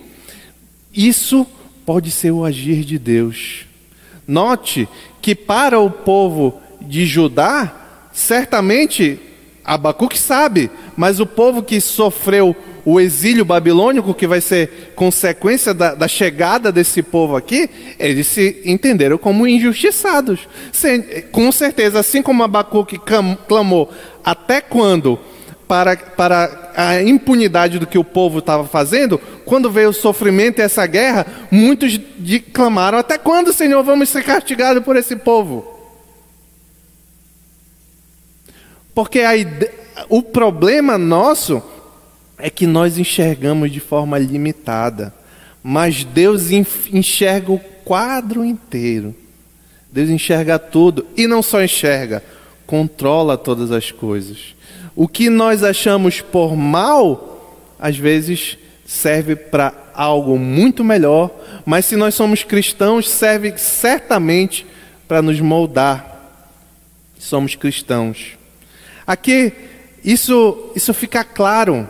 isso 0.94 1.46
pode 1.86 2.10
ser 2.12 2.32
o 2.32 2.44
agir 2.44 2.84
de 2.84 2.98
Deus. 2.98 3.66
Note 4.28 4.90
que 5.22 5.36
para 5.36 5.80
o 5.80 5.90
povo 5.90 6.60
de 6.82 7.06
Judá, 7.06 8.10
certamente 8.12 9.20
Abacuque 9.64 10.18
sabe, 10.18 10.72
mas 10.96 11.20
o 11.20 11.26
povo 11.26 11.62
que 11.62 11.80
sofreu 11.80 12.56
o 12.90 13.02
exílio 13.02 13.44
babilônico, 13.44 14.14
que 14.14 14.26
vai 14.26 14.40
ser 14.40 14.94
consequência 14.96 15.74
da, 15.74 15.94
da, 15.94 16.08
chegada 16.08 16.72
desse 16.72 17.04
povo 17.04 17.36
aqui, 17.36 17.70
eles 18.00 18.28
se 18.28 18.62
entenderam 18.64 19.18
como 19.18 19.46
injustiçados. 19.46 20.48
Sem, 20.72 21.02
com 21.30 21.52
certeza, 21.52 22.00
assim 22.00 22.22
como 22.22 22.44
Abacuque 22.44 22.98
clamou, 23.46 23.92
até 24.24 24.62
quando? 24.62 25.20
Para, 25.68 25.98
para 25.98 26.72
a 26.78 27.04
impunidade 27.04 27.78
do 27.78 27.86
que 27.86 27.98
o 27.98 28.06
povo 28.06 28.40
estava 28.40 28.66
fazendo, 28.66 29.20
quando 29.44 29.70
veio 29.70 29.90
o 29.90 29.94
sofrimento 29.94 30.60
e 30.60 30.62
essa 30.62 30.88
guerra, 30.88 31.28
muitos 31.52 32.00
de, 32.18 32.40
clamaram: 32.40 32.98
Até 32.98 33.18
quando, 33.18 33.52
Senhor, 33.52 33.84
vamos 33.84 34.08
ser 34.08 34.24
castigados 34.24 34.82
por 34.82 34.96
esse 34.96 35.18
povo? 35.18 35.68
Porque 38.96 39.20
a, 39.20 39.34
o 40.08 40.24
problema 40.24 40.98
nosso 40.98 41.62
é 42.38 42.50
que 42.50 42.68
nós 42.68 42.98
enxergamos 42.98 43.72
de 43.72 43.80
forma 43.80 44.18
limitada, 44.18 45.14
mas 45.64 46.04
Deus 46.04 46.52
enxerga 46.52 47.52
o 47.52 47.60
quadro 47.84 48.46
inteiro. 48.46 49.16
Deus 49.92 50.10
enxerga 50.10 50.60
tudo 50.60 51.08
e 51.16 51.26
não 51.26 51.42
só 51.42 51.64
enxerga, 51.64 52.24
controla 52.66 53.38
todas 53.38 53.72
as 53.72 53.92
coisas. 53.92 54.56
O 54.96 55.08
que 55.08 55.30
nós 55.30 55.64
achamos 55.64 56.22
por 56.22 56.56
mal, 56.56 57.58
às 57.80 57.98
vezes 57.98 58.58
serve 58.86 59.36
para 59.36 59.74
algo 59.94 60.38
muito 60.38 60.84
melhor, 60.84 61.32
mas 61.66 61.86
se 61.86 61.96
nós 61.96 62.14
somos 62.14 62.44
cristãos, 62.44 63.10
serve 63.10 63.58
certamente 63.58 64.66
para 65.08 65.22
nos 65.22 65.40
moldar. 65.40 66.16
Somos 67.18 67.56
cristãos. 67.56 68.38
Aqui, 69.06 69.52
isso, 70.04 70.72
isso 70.76 70.94
fica 70.94 71.24
claro 71.24 71.90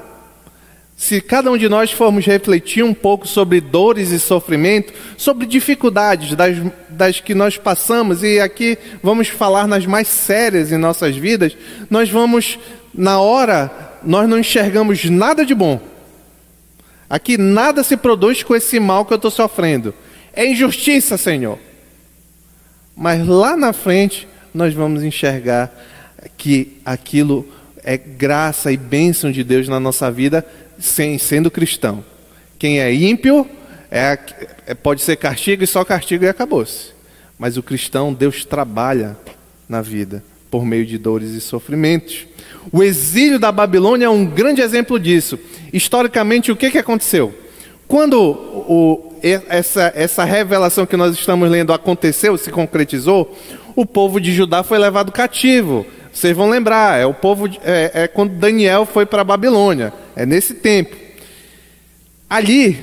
se 0.98 1.22
cada 1.22 1.52
um 1.52 1.58
de 1.58 1.70
nós 1.70 1.92
formos 1.92 2.26
refletir 2.26 2.84
um 2.84 2.94
pouco 2.94 3.28
sobre 3.28 3.62
dores 3.62 4.10
e 4.10 4.20
sofrimento, 4.20 4.92
sobre 5.16 5.46
dificuldades 5.46 6.36
das, 6.36 6.58
das 6.90 7.20
que 7.20 7.36
nós 7.36 7.56
passamos, 7.56 8.24
e 8.24 8.40
aqui 8.40 8.80
vamos 9.04 9.28
falar 9.28 9.68
nas 9.68 9.86
mais 9.86 10.08
sérias 10.08 10.72
em 10.72 10.78
nossas 10.78 11.16
vidas, 11.16 11.56
nós 11.88 12.10
vamos, 12.10 12.58
na 12.92 13.20
hora, 13.20 13.72
nós 14.04 14.28
não 14.28 14.40
enxergamos 14.40 15.06
nada 15.06 15.46
de 15.46 15.54
bom. 15.54 15.80
Aqui 17.08 17.38
nada 17.38 17.84
se 17.84 17.96
produz 17.96 18.42
com 18.42 18.56
esse 18.56 18.80
mal 18.80 19.06
que 19.06 19.14
eu 19.14 19.18
estou 19.18 19.32
sofrendo. 19.32 19.94
É 20.34 20.48
injustiça, 20.48 21.16
Senhor. 21.16 21.60
Mas 22.96 23.26
lá 23.26 23.56
na 23.56 23.72
frente, 23.72 24.28
nós 24.52 24.74
vamos 24.74 25.04
enxergar 25.04 25.72
que 26.36 26.80
aquilo 26.84 27.48
é 27.84 27.98
graça 27.98 28.72
e 28.72 28.78
bênção 28.78 29.32
de 29.32 29.44
Deus 29.44 29.70
na 29.70 29.80
nossa 29.80 30.10
vida 30.10 30.44
sem, 30.80 31.18
sendo 31.18 31.52
cristão. 31.52 32.04
Quem 32.60 32.80
é 32.80 32.94
ímpio 32.94 33.48
é, 33.92 34.18
é, 34.66 34.74
pode 34.74 35.02
ser 35.02 35.16
castigo 35.16 35.64
e 35.64 35.68
só 35.68 35.84
castigo 35.84 36.26
e 36.26 36.30
acabou-se. 36.30 36.92
Mas 37.38 37.58
o 37.58 37.64
cristão, 37.64 38.14
Deus 38.14 38.44
trabalha 38.44 39.18
na 39.70 39.82
vida 39.82 40.24
por 40.50 40.66
meio 40.66 40.86
de 40.86 40.98
dores 40.98 41.32
e 41.32 41.42
sofrimentos. 41.42 42.26
O 42.72 42.84
exílio 42.84 43.40
da 43.40 43.52
Babilônia 43.52 44.06
é 44.06 44.10
um 44.10 44.26
grande 44.26 44.62
exemplo 44.62 45.00
disso. 45.00 45.38
Historicamente, 45.72 46.52
o 46.52 46.56
que, 46.56 46.72
que 46.72 46.78
aconteceu? 46.78 47.34
Quando 47.88 48.20
o, 48.20 49.14
essa, 49.22 49.92
essa 49.96 50.24
revelação 50.24 50.86
que 50.86 50.98
nós 50.98 51.14
estamos 51.14 51.50
lendo 51.50 51.72
aconteceu, 51.72 52.38
se 52.38 52.52
concretizou, 52.52 53.38
o 53.76 53.86
povo 53.86 54.20
de 54.20 54.34
Judá 54.34 54.64
foi 54.64 54.78
levado 54.78 55.12
cativo. 55.12 55.86
Vocês 56.12 56.36
vão 56.36 56.50
lembrar, 56.50 57.00
é 57.00 57.06
o 57.06 57.14
povo 57.14 57.48
é, 57.64 57.92
é 57.94 58.08
quando 58.08 58.34
Daniel 58.34 58.86
foi 58.86 59.06
para 59.06 59.22
a 59.22 59.26
Babilônia, 59.26 59.94
é 60.18 60.26
nesse 60.26 60.56
tempo. 60.56 60.96
Ali, 62.28 62.76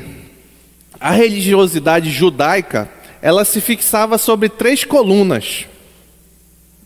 a 1.01 1.11
religiosidade 1.11 2.09
judaica, 2.09 2.89
ela 3.21 3.45
se 3.45 3.61
fixava 3.61 4.17
sobre 4.19 4.49
três 4.49 4.85
colunas. 4.85 5.67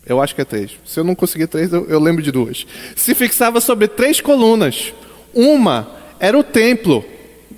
Eu 0.07 0.19
acho 0.19 0.33
que 0.33 0.41
é 0.41 0.45
três. 0.45 0.71
Se 0.83 0.99
eu 0.99 1.03
não 1.03 1.13
conseguir 1.13 1.45
três, 1.45 1.71
eu, 1.71 1.85
eu 1.87 1.99
lembro 1.99 2.23
de 2.23 2.31
duas. 2.31 2.65
Se 2.95 3.13
fixava 3.13 3.61
sobre 3.61 3.87
três 3.87 4.19
colunas. 4.19 4.91
Uma 5.35 5.95
era 6.19 6.35
o 6.35 6.43
templo. 6.43 7.05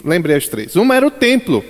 Lembrei 0.04 0.36
as 0.36 0.50
três. 0.50 0.76
Uma 0.76 0.94
era 0.94 1.08
o 1.08 1.12
templo. 1.12 1.64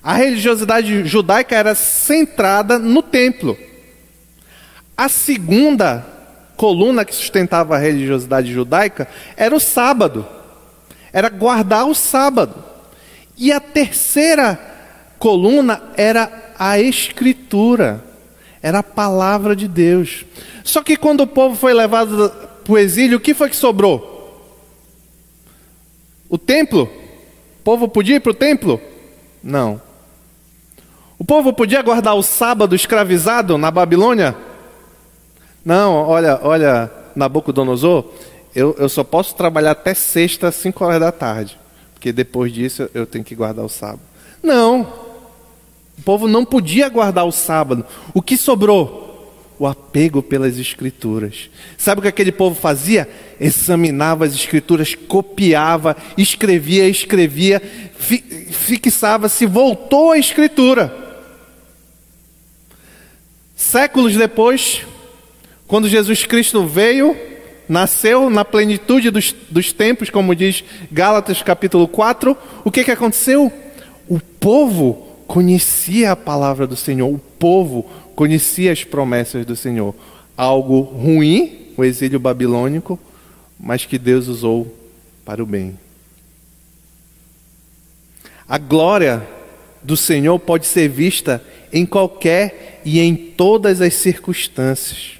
A 0.00 0.14
religiosidade 0.14 1.04
judaica 1.04 1.56
era 1.56 1.74
centrada 1.74 2.78
no 2.78 3.02
templo. 3.02 3.58
A 4.96 5.08
segunda 5.08 6.15
coluna 6.56 7.04
que 7.04 7.14
sustentava 7.14 7.76
a 7.76 7.78
religiosidade 7.78 8.52
judaica 8.52 9.06
era 9.36 9.54
o 9.54 9.60
sábado, 9.60 10.26
era 11.12 11.28
guardar 11.28 11.86
o 11.86 11.94
sábado. 11.94 12.64
E 13.36 13.52
a 13.52 13.60
terceira 13.60 14.58
coluna 15.18 15.82
era 15.96 16.54
a 16.58 16.78
escritura, 16.78 18.02
era 18.62 18.78
a 18.78 18.82
palavra 18.82 19.54
de 19.54 19.68
Deus. 19.68 20.24
Só 20.64 20.82
que 20.82 20.96
quando 20.96 21.20
o 21.20 21.26
povo 21.26 21.54
foi 21.54 21.74
levado 21.74 22.32
para 22.64 22.72
o 22.72 22.78
exílio, 22.78 23.18
o 23.18 23.20
que 23.20 23.34
foi 23.34 23.50
que 23.50 23.56
sobrou? 23.56 24.14
O 26.28 26.38
templo? 26.38 26.90
O 27.60 27.62
povo 27.62 27.88
podia 27.88 28.16
ir 28.16 28.20
para 28.20 28.32
o 28.32 28.34
templo? 28.34 28.80
Não. 29.42 29.80
O 31.18 31.24
povo 31.24 31.52
podia 31.52 31.82
guardar 31.82 32.14
o 32.14 32.22
sábado 32.22 32.74
escravizado 32.74 33.56
na 33.56 33.70
Babilônia? 33.70 34.36
Não, 35.66 35.94
olha, 35.94 36.38
olha, 36.44 36.88
Nabucodonosor, 37.16 38.04
eu, 38.54 38.76
eu 38.78 38.88
só 38.88 39.02
posso 39.02 39.34
trabalhar 39.34 39.72
até 39.72 39.94
sexta, 39.94 40.52
5 40.52 40.84
horas 40.84 41.00
da 41.00 41.10
tarde. 41.10 41.58
Porque 41.92 42.12
depois 42.12 42.52
disso 42.52 42.88
eu 42.94 43.04
tenho 43.04 43.24
que 43.24 43.34
guardar 43.34 43.64
o 43.64 43.68
sábado. 43.68 43.98
Não. 44.40 44.82
O 45.98 46.02
povo 46.04 46.28
não 46.28 46.44
podia 46.44 46.88
guardar 46.88 47.26
o 47.26 47.32
sábado. 47.32 47.84
O 48.14 48.22
que 48.22 48.36
sobrou? 48.36 49.34
O 49.58 49.66
apego 49.66 50.22
pelas 50.22 50.56
escrituras. 50.56 51.50
Sabe 51.76 51.98
o 51.98 52.02
que 52.02 52.08
aquele 52.08 52.30
povo 52.30 52.54
fazia? 52.54 53.08
Examinava 53.40 54.24
as 54.24 54.34
escrituras, 54.34 54.94
copiava, 54.94 55.96
escrevia, 56.16 56.88
escrevia, 56.88 57.60
fi, 57.98 58.18
fixava-se, 58.52 59.46
voltou 59.46 60.12
à 60.12 60.18
escritura. 60.18 60.94
Séculos 63.56 64.14
depois, 64.14 64.86
quando 65.66 65.88
Jesus 65.88 66.24
Cristo 66.24 66.64
veio, 66.64 67.16
nasceu 67.68 68.30
na 68.30 68.44
plenitude 68.44 69.10
dos, 69.10 69.34
dos 69.50 69.72
tempos, 69.72 70.10
como 70.10 70.34
diz 70.34 70.62
Gálatas 70.92 71.42
capítulo 71.42 71.88
4, 71.88 72.36
o 72.64 72.70
que, 72.70 72.84
que 72.84 72.90
aconteceu? 72.92 73.52
O 74.08 74.20
povo 74.20 75.08
conhecia 75.26 76.12
a 76.12 76.16
palavra 76.16 76.66
do 76.68 76.76
Senhor, 76.76 77.12
o 77.12 77.18
povo 77.18 77.84
conhecia 78.14 78.70
as 78.70 78.84
promessas 78.84 79.44
do 79.44 79.56
Senhor. 79.56 79.92
Algo 80.36 80.80
ruim, 80.80 81.72
o 81.76 81.84
exílio 81.84 82.20
babilônico, 82.20 82.98
mas 83.58 83.84
que 83.84 83.98
Deus 83.98 84.28
usou 84.28 84.72
para 85.24 85.42
o 85.42 85.46
bem. 85.46 85.76
A 88.48 88.58
glória 88.58 89.26
do 89.82 89.96
Senhor 89.96 90.38
pode 90.38 90.66
ser 90.66 90.88
vista 90.88 91.42
em 91.72 91.84
qualquer 91.84 92.80
e 92.84 93.00
em 93.00 93.16
todas 93.16 93.80
as 93.80 93.94
circunstâncias 93.94 95.15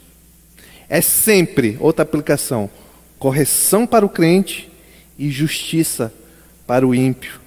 é 0.88 1.01
sempre, 1.01 1.77
outra 1.81 2.03
aplicação, 2.03 2.70
correção 3.18 3.87
para 3.87 4.07
o 4.07 4.09
crente 4.09 4.70
e 5.18 5.31
justiça 5.31 6.12
para 6.66 6.87
o 6.87 6.94
ímpio. 6.94 7.40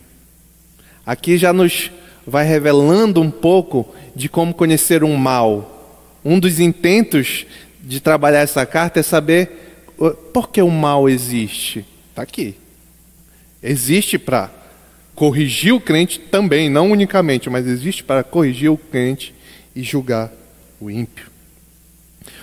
Aqui 1.05 1.37
já 1.37 1.53
nos 1.53 1.91
vai 2.25 2.45
revelando 2.45 3.21
um 3.21 3.31
pouco 3.31 3.93
de 4.15 4.29
como 4.29 4.53
conhecer 4.53 5.03
um 5.03 5.15
mal. 5.15 5.75
Um 6.23 6.39
dos 6.39 6.59
intentos 6.59 7.45
de 7.81 7.99
trabalhar 7.99 8.41
essa 8.41 8.65
carta 8.65 8.99
é 8.99 9.03
saber 9.03 9.85
por 10.33 10.49
que 10.49 10.61
o 10.61 10.69
mal 10.69 11.09
existe. 11.09 11.85
Está 12.09 12.21
aqui. 12.21 12.55
Existe 13.61 14.17
para 14.17 14.51
corrigir 15.15 15.73
o 15.73 15.81
crente 15.81 16.19
também, 16.19 16.69
não 16.69 16.91
unicamente, 16.91 17.49
mas 17.49 17.67
existe 17.67 18.03
para 18.03 18.23
corrigir 18.23 18.69
o 18.69 18.77
crente 18.77 19.33
e 19.75 19.83
julgar 19.83 20.31
o 20.79 20.89
ímpio. 20.89 21.28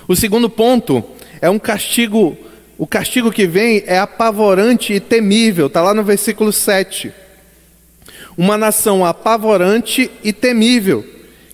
O 0.09 0.14
segundo 0.14 0.49
ponto 0.49 1.05
é 1.40 1.51
um 1.51 1.59
castigo, 1.59 2.37
o 2.79 2.87
castigo 2.87 3.33
que 3.33 3.47
vem 3.47 3.83
é 3.87 3.99
apavorante 3.99 4.92
e 4.92 5.01
temível, 5.01 5.66
está 5.66 5.83
lá 5.83 5.92
no 5.92 6.05
versículo 6.05 6.53
7. 6.53 7.12
Uma 8.37 8.57
nação 8.57 9.05
apavorante 9.05 10.11
e 10.23 10.33
temível, 10.33 11.05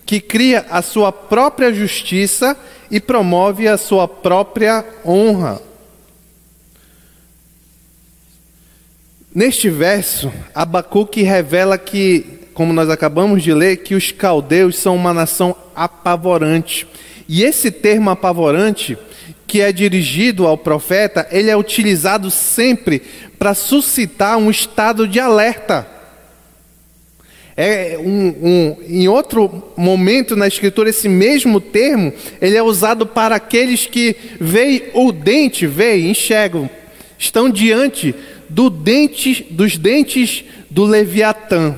que 0.04 0.20
cria 0.20 0.66
a 0.70 0.82
sua 0.82 1.12
própria 1.12 1.72
justiça 1.72 2.56
e 2.90 3.00
promove 3.00 3.66
a 3.68 3.78
sua 3.78 4.06
própria 4.06 4.84
honra. 5.04 5.60
Neste 9.34 9.70
verso, 9.70 10.30
Abacuque 10.54 11.22
revela 11.22 11.78
que 11.78 12.42
como 12.52 12.72
nós 12.72 12.90
acabamos 12.90 13.42
de 13.42 13.52
ler, 13.52 13.78
que 13.78 13.94
os 13.94 14.12
caldeus 14.12 14.76
são 14.76 14.94
uma 14.94 15.12
nação 15.12 15.56
apavorante. 15.74 16.86
E 17.28 17.42
esse 17.42 17.70
termo 17.70 18.10
apavorante, 18.10 18.96
que 19.46 19.60
é 19.60 19.72
dirigido 19.72 20.46
ao 20.46 20.56
profeta, 20.56 21.26
ele 21.30 21.50
é 21.50 21.56
utilizado 21.56 22.30
sempre 22.30 23.02
para 23.38 23.54
suscitar 23.54 24.38
um 24.38 24.50
estado 24.50 25.06
de 25.06 25.20
alerta. 25.20 25.86
É 27.56 27.98
um, 27.98 28.28
um, 28.28 28.76
em 28.88 29.08
outro 29.08 29.72
momento 29.76 30.34
na 30.34 30.48
escritura, 30.48 30.88
esse 30.88 31.08
mesmo 31.08 31.60
termo, 31.60 32.12
ele 32.40 32.56
é 32.56 32.62
usado 32.62 33.06
para 33.06 33.36
aqueles 33.36 33.86
que 33.86 34.16
veem 34.40 34.84
o 34.94 35.12
dente, 35.12 35.66
veem, 35.66 36.10
enxergam, 36.10 36.68
estão 37.18 37.50
diante 37.50 38.14
do 38.48 38.70
dente, 38.70 39.46
dos 39.50 39.76
dentes 39.76 40.44
do 40.70 40.84
Leviatã. 40.84 41.76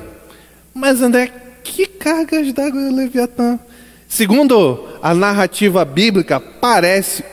Mas 0.73 1.01
André, 1.01 1.31
que 1.63 1.87
cargas 1.87 2.53
d'água 2.53 2.81
é 2.81 2.89
o 2.89 2.95
Leviatã? 2.95 3.59
Segundo 4.07 4.87
a 5.01 5.13
narrativa 5.13 5.83
bíblica, 5.83 6.39
parece 6.39 7.23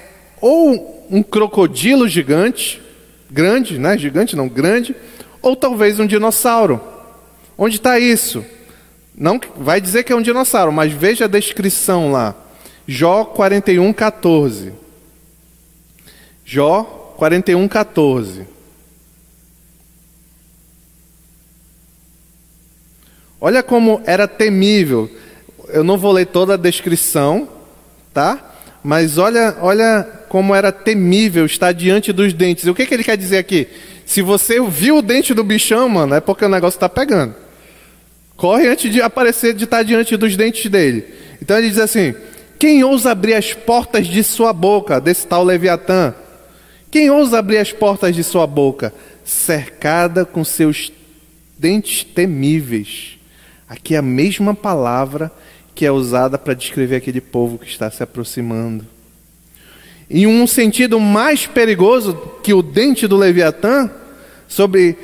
ou 0.40 1.06
um 1.10 1.22
crocodilo 1.22 2.08
gigante, 2.08 2.82
grande, 3.30 3.78
né? 3.78 3.96
Gigante 3.96 4.34
não, 4.34 4.48
grande, 4.48 4.94
ou 5.40 5.54
talvez 5.54 6.00
um 6.00 6.06
dinossauro. 6.06 6.80
Onde 7.56 7.76
está 7.76 7.98
isso? 7.98 8.44
Não 9.14 9.40
vai 9.56 9.80
dizer 9.80 10.02
que 10.04 10.12
é 10.12 10.16
um 10.16 10.22
dinossauro, 10.22 10.72
mas 10.72 10.92
veja 10.92 11.26
a 11.26 11.28
descrição 11.28 12.10
lá. 12.10 12.34
Jó 12.86 13.24
41, 13.24 13.92
14. 13.92 14.72
Jó 16.44 17.14
41, 17.16 17.68
14. 17.68 18.46
Olha 23.40 23.62
como 23.62 24.00
era 24.06 24.26
temível. 24.26 25.10
Eu 25.72 25.82
não 25.82 25.96
vou 25.96 26.12
ler 26.12 26.26
toda 26.26 26.54
a 26.54 26.56
descrição, 26.56 27.48
tá? 28.12 28.52
Mas 28.82 29.16
olha, 29.16 29.56
olha 29.60 30.06
como 30.28 30.54
era 30.54 30.72
temível 30.72 31.46
estar 31.46 31.72
diante 31.72 32.12
dos 32.12 32.32
dentes. 32.32 32.66
O 32.66 32.74
que, 32.74 32.86
que 32.86 32.94
ele 32.94 33.04
quer 33.04 33.16
dizer 33.16 33.38
aqui? 33.38 33.68
Se 34.04 34.20
você 34.20 34.60
viu 34.60 34.98
o 34.98 35.02
dente 35.02 35.32
do 35.32 35.44
bichão, 35.44 35.88
mano, 35.88 36.14
é 36.14 36.20
porque 36.20 36.44
o 36.44 36.48
negócio 36.48 36.76
está 36.76 36.88
pegando. 36.88 37.34
Corre 38.36 38.66
antes 38.66 38.90
de 38.90 39.00
aparecer, 39.00 39.54
de 39.54 39.64
estar 39.64 39.82
diante 39.82 40.16
dos 40.16 40.36
dentes 40.36 40.70
dele. 40.70 41.04
Então 41.40 41.56
ele 41.56 41.68
diz 41.68 41.78
assim: 41.78 42.14
Quem 42.58 42.82
ousa 42.82 43.12
abrir 43.12 43.34
as 43.34 43.52
portas 43.54 44.06
de 44.06 44.22
sua 44.22 44.52
boca, 44.52 45.00
desse 45.00 45.26
tal 45.26 45.44
Leviatã? 45.44 46.14
Quem 46.90 47.10
ousa 47.10 47.38
abrir 47.38 47.58
as 47.58 47.72
portas 47.72 48.14
de 48.14 48.22
sua 48.24 48.46
boca, 48.46 48.92
cercada 49.24 50.24
com 50.24 50.44
seus 50.44 50.92
dentes 51.58 52.04
temíveis? 52.04 53.18
Aqui 53.68 53.94
é 53.94 53.98
a 53.98 54.02
mesma 54.02 54.54
palavra 54.54 55.32
que 55.74 55.86
é 55.86 55.90
usada 55.90 56.38
para 56.38 56.54
descrever 56.54 56.96
aquele 56.96 57.20
povo 57.20 57.58
que 57.58 57.66
está 57.66 57.90
se 57.90 58.02
aproximando. 58.02 58.86
Em 60.10 60.26
um 60.26 60.46
sentido 60.46 61.00
mais 61.00 61.46
perigoso 61.46 62.14
que 62.42 62.52
o 62.52 62.62
dente 62.62 63.06
do 63.06 63.16
Leviatã, 63.16 63.90
sobre 64.46 64.96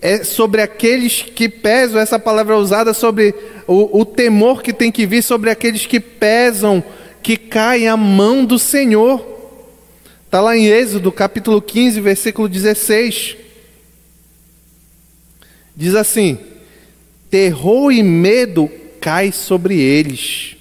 é 0.00 0.22
sobre 0.22 0.60
aqueles 0.60 1.22
que 1.22 1.48
pesam, 1.48 2.00
essa 2.00 2.18
palavra 2.18 2.54
é 2.54 2.58
usada 2.58 2.92
sobre 2.92 3.34
o, 3.66 4.00
o 4.00 4.04
temor 4.04 4.62
que 4.62 4.72
tem 4.72 4.92
que 4.92 5.06
vir 5.06 5.22
sobre 5.22 5.50
aqueles 5.50 5.86
que 5.86 5.98
pesam, 5.98 6.84
que 7.22 7.36
caem 7.36 7.88
à 7.88 7.96
mão 7.96 8.44
do 8.44 8.58
Senhor. 8.58 9.24
Está 10.24 10.40
lá 10.40 10.56
em 10.56 10.66
Êxodo, 10.66 11.10
capítulo 11.10 11.60
15, 11.60 12.00
versículo 12.00 12.48
16. 12.48 13.36
Diz 15.74 15.94
assim: 15.94 16.38
terror 17.30 17.90
e 17.90 18.02
medo 18.02 18.70
cai 19.06 19.30
sobre 19.30 19.78
eles. 19.78 20.56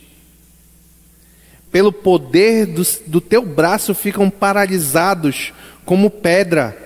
Pelo 1.72 1.92
poder 1.92 2.68
do, 2.68 2.84
do 3.08 3.20
teu 3.20 3.44
braço 3.44 3.96
ficam 3.96 4.30
paralisados 4.30 5.52
como 5.84 6.12
pedra 6.12 6.78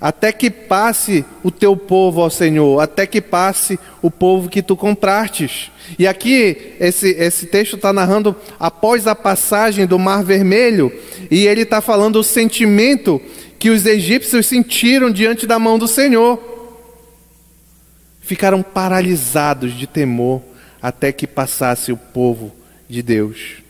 até 0.00 0.32
que 0.32 0.50
passe 0.50 1.24
o 1.44 1.52
teu 1.52 1.76
povo, 1.76 2.20
ó 2.20 2.28
Senhor, 2.28 2.80
até 2.80 3.06
que 3.06 3.20
passe 3.20 3.78
o 4.02 4.10
povo 4.10 4.48
que 4.48 4.60
tu 4.60 4.76
comprastes. 4.76 5.70
E 5.96 6.04
aqui, 6.04 6.74
esse, 6.80 7.10
esse 7.10 7.46
texto 7.46 7.76
está 7.76 7.92
narrando 7.92 8.34
após 8.58 9.06
a 9.06 9.14
passagem 9.14 9.86
do 9.86 10.00
Mar 10.00 10.24
Vermelho, 10.24 10.92
e 11.30 11.46
ele 11.46 11.62
está 11.62 11.80
falando 11.80 12.16
o 12.16 12.24
sentimento 12.24 13.22
que 13.56 13.70
os 13.70 13.86
egípcios 13.86 14.46
sentiram 14.46 15.12
diante 15.12 15.46
da 15.46 15.60
mão 15.60 15.78
do 15.78 15.86
Senhor. 15.86 16.42
Ficaram 18.20 18.64
paralisados 18.64 19.72
de 19.78 19.86
temor 19.86 20.42
até 20.84 21.10
que 21.10 21.26
passasse 21.26 21.90
o 21.90 21.96
povo 21.96 22.54
de 22.86 23.02
Deus. 23.02 23.62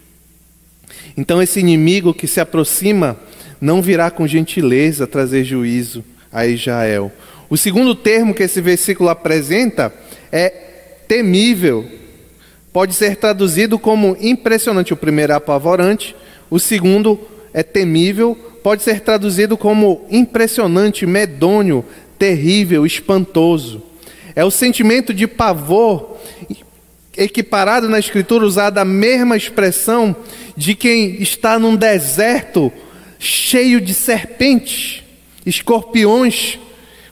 Então, 1.17 1.41
esse 1.41 1.61
inimigo 1.61 2.13
que 2.13 2.27
se 2.27 2.41
aproxima 2.41 3.17
não 3.61 3.81
virá 3.81 4.11
com 4.11 4.27
gentileza 4.27 5.07
trazer 5.07 5.45
juízo 5.45 6.05
a 6.33 6.45
Israel. 6.45 7.13
O 7.49 7.57
segundo 7.57 7.95
termo 7.95 8.35
que 8.35 8.43
esse 8.43 8.61
versículo 8.61 9.09
apresenta 9.09 9.95
é 10.33 10.49
temível. 11.07 11.89
Pode 12.73 12.95
ser 12.95 13.15
traduzido 13.15 13.79
como 13.79 14.17
impressionante. 14.21 14.93
O 14.93 14.97
primeiro 14.97 15.35
é 15.35 15.37
apavorante, 15.37 16.17
o 16.51 16.59
segundo 16.59 17.21
é 17.53 17.63
temível, 17.63 18.35
pode 18.61 18.83
ser 18.83 19.03
traduzido 19.03 19.57
como 19.57 20.05
impressionante, 20.11 21.07
medonho, 21.07 21.85
terrível, 22.19 22.85
espantoso. 22.85 23.81
É 24.35 24.45
o 24.45 24.51
sentimento 24.51 25.15
de 25.15 25.29
pavor 25.29 26.15
equiparado 27.17 27.89
na 27.89 27.99
Escritura, 27.99 28.45
usada 28.45 28.81
a 28.81 28.85
mesma 28.85 29.37
expressão 29.37 30.15
de 30.57 30.75
quem 30.75 31.23
está 31.23 31.59
num 31.59 31.77
deserto 31.77 32.73
cheio 33.19 33.81
de 33.81 33.95
serpentes 33.95 35.03
escorpiões, 35.47 36.59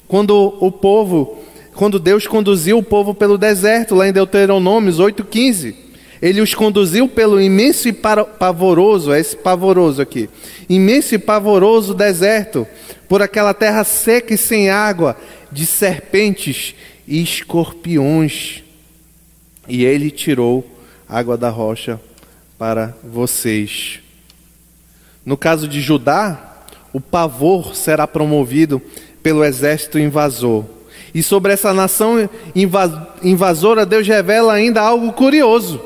quando 0.09 0.57
o 0.61 0.71
povo, 0.71 1.38
quando 1.75 1.99
Deus 1.99 2.27
conduziu 2.27 2.79
o 2.79 2.83
povo 2.83 3.15
pelo 3.15 3.38
deserto, 3.38 3.95
lá 3.95 4.09
em 4.09 4.12
Deuteronômios 4.12 4.99
8,15. 4.99 5.75
Ele 6.21 6.41
os 6.41 6.55
conduziu 6.55 7.09
pelo 7.09 7.41
imenso 7.41 7.88
e 7.88 7.93
pavoroso, 7.93 9.12
é 9.12 9.19
esse 9.19 9.37
pavoroso 9.37 10.01
aqui, 10.01 10.31
imenso 10.69 11.15
e 11.15 11.19
pavoroso 11.19 11.95
deserto, 11.95 12.67
por 13.09 13.21
aquela 13.21 13.53
terra 13.53 13.83
seca 13.85 14.33
e 14.33 14.38
sem 14.38 14.71
água, 14.71 15.17
de 15.51 15.67
serpentes 15.67 16.75
e 17.09 17.23
escorpiões. 17.23 18.62
E 19.68 19.85
ele 19.85 20.11
tirou 20.11 20.66
água 21.09 21.37
da 21.37 21.48
rocha 21.51 22.01
para 22.59 22.94
vocês. 23.03 24.01
No 25.25 25.37
caso 25.37 25.68
de 25.68 25.81
Judá, 25.81 26.64
o 26.92 27.01
pavor 27.01 27.75
será 27.75 28.07
promovido 28.07 28.83
pelo 29.22 29.44
exército 29.44 29.98
invasor. 29.98 30.64
E 31.14 31.22
sobre 31.22 31.53
essa 31.53 31.72
nação 31.72 32.29
invasora, 33.22 33.87
Deus 33.87 34.07
revela 34.07 34.55
ainda 34.55 34.81
algo 34.81 35.12
curioso. 35.12 35.81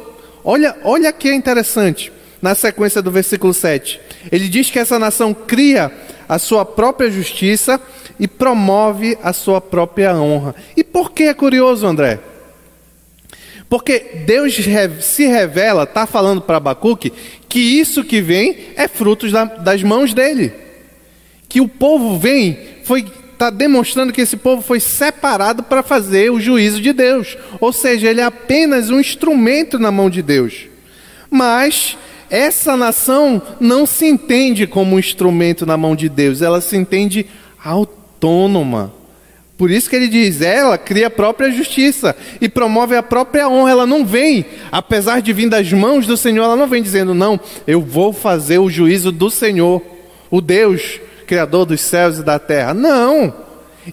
Olha, 0.44 0.76
olha 0.84 1.12
que 1.12 1.32
interessante, 1.32 2.12
na 2.40 2.54
sequência 2.54 3.02
do 3.02 3.10
versículo 3.10 3.52
7. 3.52 4.00
Ele 4.30 4.48
diz 4.48 4.70
que 4.70 4.78
essa 4.78 4.98
nação 4.98 5.34
cria 5.34 5.90
a 6.28 6.38
sua 6.38 6.64
própria 6.64 7.10
justiça 7.10 7.80
e 8.18 8.26
promove 8.28 9.18
a 9.22 9.32
sua 9.32 9.60
própria 9.60 10.14
honra. 10.14 10.54
E 10.76 10.84
por 10.84 11.10
que 11.10 11.24
é 11.24 11.34
curioso, 11.34 11.86
André? 11.86 12.20
Porque 13.68 14.22
Deus 14.26 14.54
se 15.00 15.26
revela, 15.26 15.82
está 15.82 16.06
falando 16.06 16.40
para 16.40 16.58
Abacuque, 16.58 17.12
que 17.48 17.58
isso 17.58 18.04
que 18.04 18.20
vem 18.20 18.56
é 18.76 18.86
fruto 18.86 19.26
das 19.62 19.82
mãos 19.82 20.14
dele 20.14 20.66
que 21.48 21.60
o 21.60 21.68
povo 21.68 22.18
vem, 22.18 22.58
foi 22.84 23.04
está 23.32 23.50
demonstrando 23.50 24.14
que 24.14 24.22
esse 24.22 24.36
povo 24.36 24.62
foi 24.62 24.80
separado 24.80 25.62
para 25.62 25.82
fazer 25.82 26.32
o 26.32 26.40
juízo 26.40 26.80
de 26.80 26.90
Deus. 26.94 27.36
Ou 27.60 27.70
seja, 27.70 28.08
ele 28.08 28.22
é 28.22 28.24
apenas 28.24 28.88
um 28.88 28.98
instrumento 28.98 29.78
na 29.78 29.90
mão 29.90 30.08
de 30.08 30.22
Deus. 30.22 30.68
Mas 31.30 31.98
essa 32.30 32.78
nação 32.78 33.42
não 33.60 33.84
se 33.84 34.06
entende 34.06 34.66
como 34.66 34.96
um 34.96 34.98
instrumento 34.98 35.66
na 35.66 35.76
mão 35.76 35.94
de 35.94 36.08
Deus, 36.08 36.40
ela 36.40 36.62
se 36.62 36.78
entende 36.78 37.26
autônoma. 37.62 38.92
Por 39.56 39.70
isso 39.70 39.88
que 39.88 39.96
ele 39.96 40.08
diz: 40.08 40.40
ela 40.42 40.76
cria 40.76 41.06
a 41.06 41.10
própria 41.10 41.50
justiça 41.50 42.14
e 42.40 42.48
promove 42.48 42.94
a 42.94 43.02
própria 43.02 43.48
honra. 43.48 43.70
Ela 43.70 43.86
não 43.86 44.04
vem, 44.04 44.44
apesar 44.70 45.20
de 45.20 45.32
vir 45.32 45.48
das 45.48 45.72
mãos 45.72 46.06
do 46.06 46.16
Senhor, 46.16 46.44
ela 46.44 46.56
não 46.56 46.66
vem 46.66 46.82
dizendo, 46.82 47.14
não, 47.14 47.40
eu 47.66 47.80
vou 47.80 48.12
fazer 48.12 48.58
o 48.58 48.68
juízo 48.68 49.10
do 49.10 49.30
Senhor, 49.30 49.82
o 50.30 50.40
Deus 50.40 51.00
Criador 51.26 51.66
dos 51.66 51.80
céus 51.80 52.18
e 52.18 52.22
da 52.22 52.38
terra. 52.38 52.72
Não. 52.72 53.34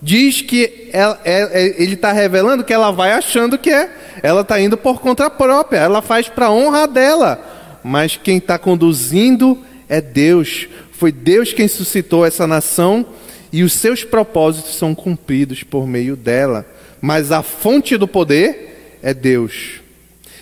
Diz 0.01 0.41
que 0.41 0.89
ela, 0.91 1.19
é, 1.23 1.41
é, 1.41 1.81
ele 1.81 1.93
está 1.93 2.11
revelando 2.11 2.63
que 2.63 2.73
ela 2.73 2.91
vai 2.91 3.11
achando 3.11 3.57
que 3.57 3.69
é. 3.69 3.89
Ela 4.21 4.41
está 4.41 4.59
indo 4.59 4.77
por 4.77 4.99
conta 4.99 5.29
própria. 5.29 5.79
Ela 5.79 6.01
faz 6.01 6.27
para 6.29 6.51
honra 6.51 6.87
dela. 6.87 7.79
Mas 7.83 8.17
quem 8.17 8.37
está 8.37 8.57
conduzindo 8.57 9.57
é 9.89 9.99
Deus. 10.01 10.67
Foi 10.91 11.11
Deus 11.11 11.53
quem 11.53 11.67
suscitou 11.67 12.25
essa 12.25 12.47
nação 12.47 13.05
e 13.53 13.61
os 13.61 13.73
seus 13.73 14.03
propósitos 14.03 14.75
são 14.75 14.95
cumpridos 14.95 15.61
por 15.61 15.87
meio 15.87 16.15
dela. 16.15 16.65
Mas 16.99 17.31
a 17.31 17.43
fonte 17.43 17.95
do 17.95 18.07
poder 18.07 18.97
é 19.03 19.13
Deus. 19.13 19.79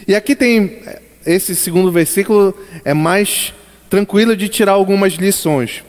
E 0.08 0.16
aqui 0.16 0.34
tem 0.34 0.82
esse 1.26 1.54
segundo 1.56 1.92
versículo 1.92 2.58
é 2.86 2.94
mais 2.94 3.54
tranquilo 3.90 4.36
de 4.36 4.48
tirar 4.48 4.72
algumas 4.72 5.14
lições. 5.14 5.84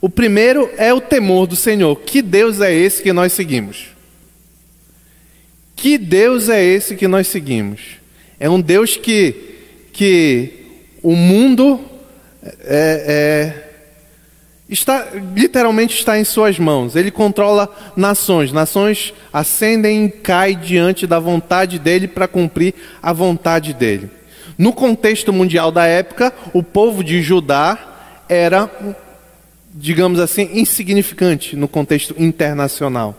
O 0.00 0.08
primeiro 0.08 0.70
é 0.78 0.94
o 0.94 1.00
temor 1.00 1.46
do 1.46 1.54
Senhor. 1.54 1.94
Que 1.96 2.22
Deus 2.22 2.62
é 2.62 2.72
esse 2.72 3.02
que 3.02 3.12
nós 3.12 3.32
seguimos? 3.34 3.88
Que 5.76 5.98
Deus 5.98 6.48
é 6.48 6.64
esse 6.64 6.96
que 6.96 7.06
nós 7.06 7.26
seguimos? 7.26 7.80
É 8.40 8.48
um 8.48 8.60
Deus 8.60 8.96
que, 8.96 9.34
que 9.92 10.52
o 11.02 11.14
mundo 11.14 11.80
é, 12.42 12.54
é, 12.64 13.67
está 14.68 15.08
literalmente 15.34 15.96
está 15.96 16.18
em 16.18 16.24
suas 16.24 16.58
mãos. 16.58 16.94
Ele 16.94 17.10
controla 17.10 17.68
nações. 17.96 18.52
Nações 18.52 19.14
ascendem 19.32 20.06
e 20.06 20.10
caem 20.10 20.58
diante 20.58 21.06
da 21.06 21.18
vontade 21.18 21.78
dele 21.78 22.06
para 22.06 22.28
cumprir 22.28 22.74
a 23.02 23.12
vontade 23.12 23.72
dele. 23.72 24.10
No 24.58 24.72
contexto 24.72 25.32
mundial 25.32 25.70
da 25.70 25.86
época, 25.86 26.32
o 26.52 26.62
povo 26.62 27.02
de 27.02 27.22
Judá 27.22 28.24
era, 28.28 28.70
digamos 29.72 30.20
assim, 30.20 30.50
insignificante 30.52 31.56
no 31.56 31.68
contexto 31.68 32.14
internacional. 32.18 33.16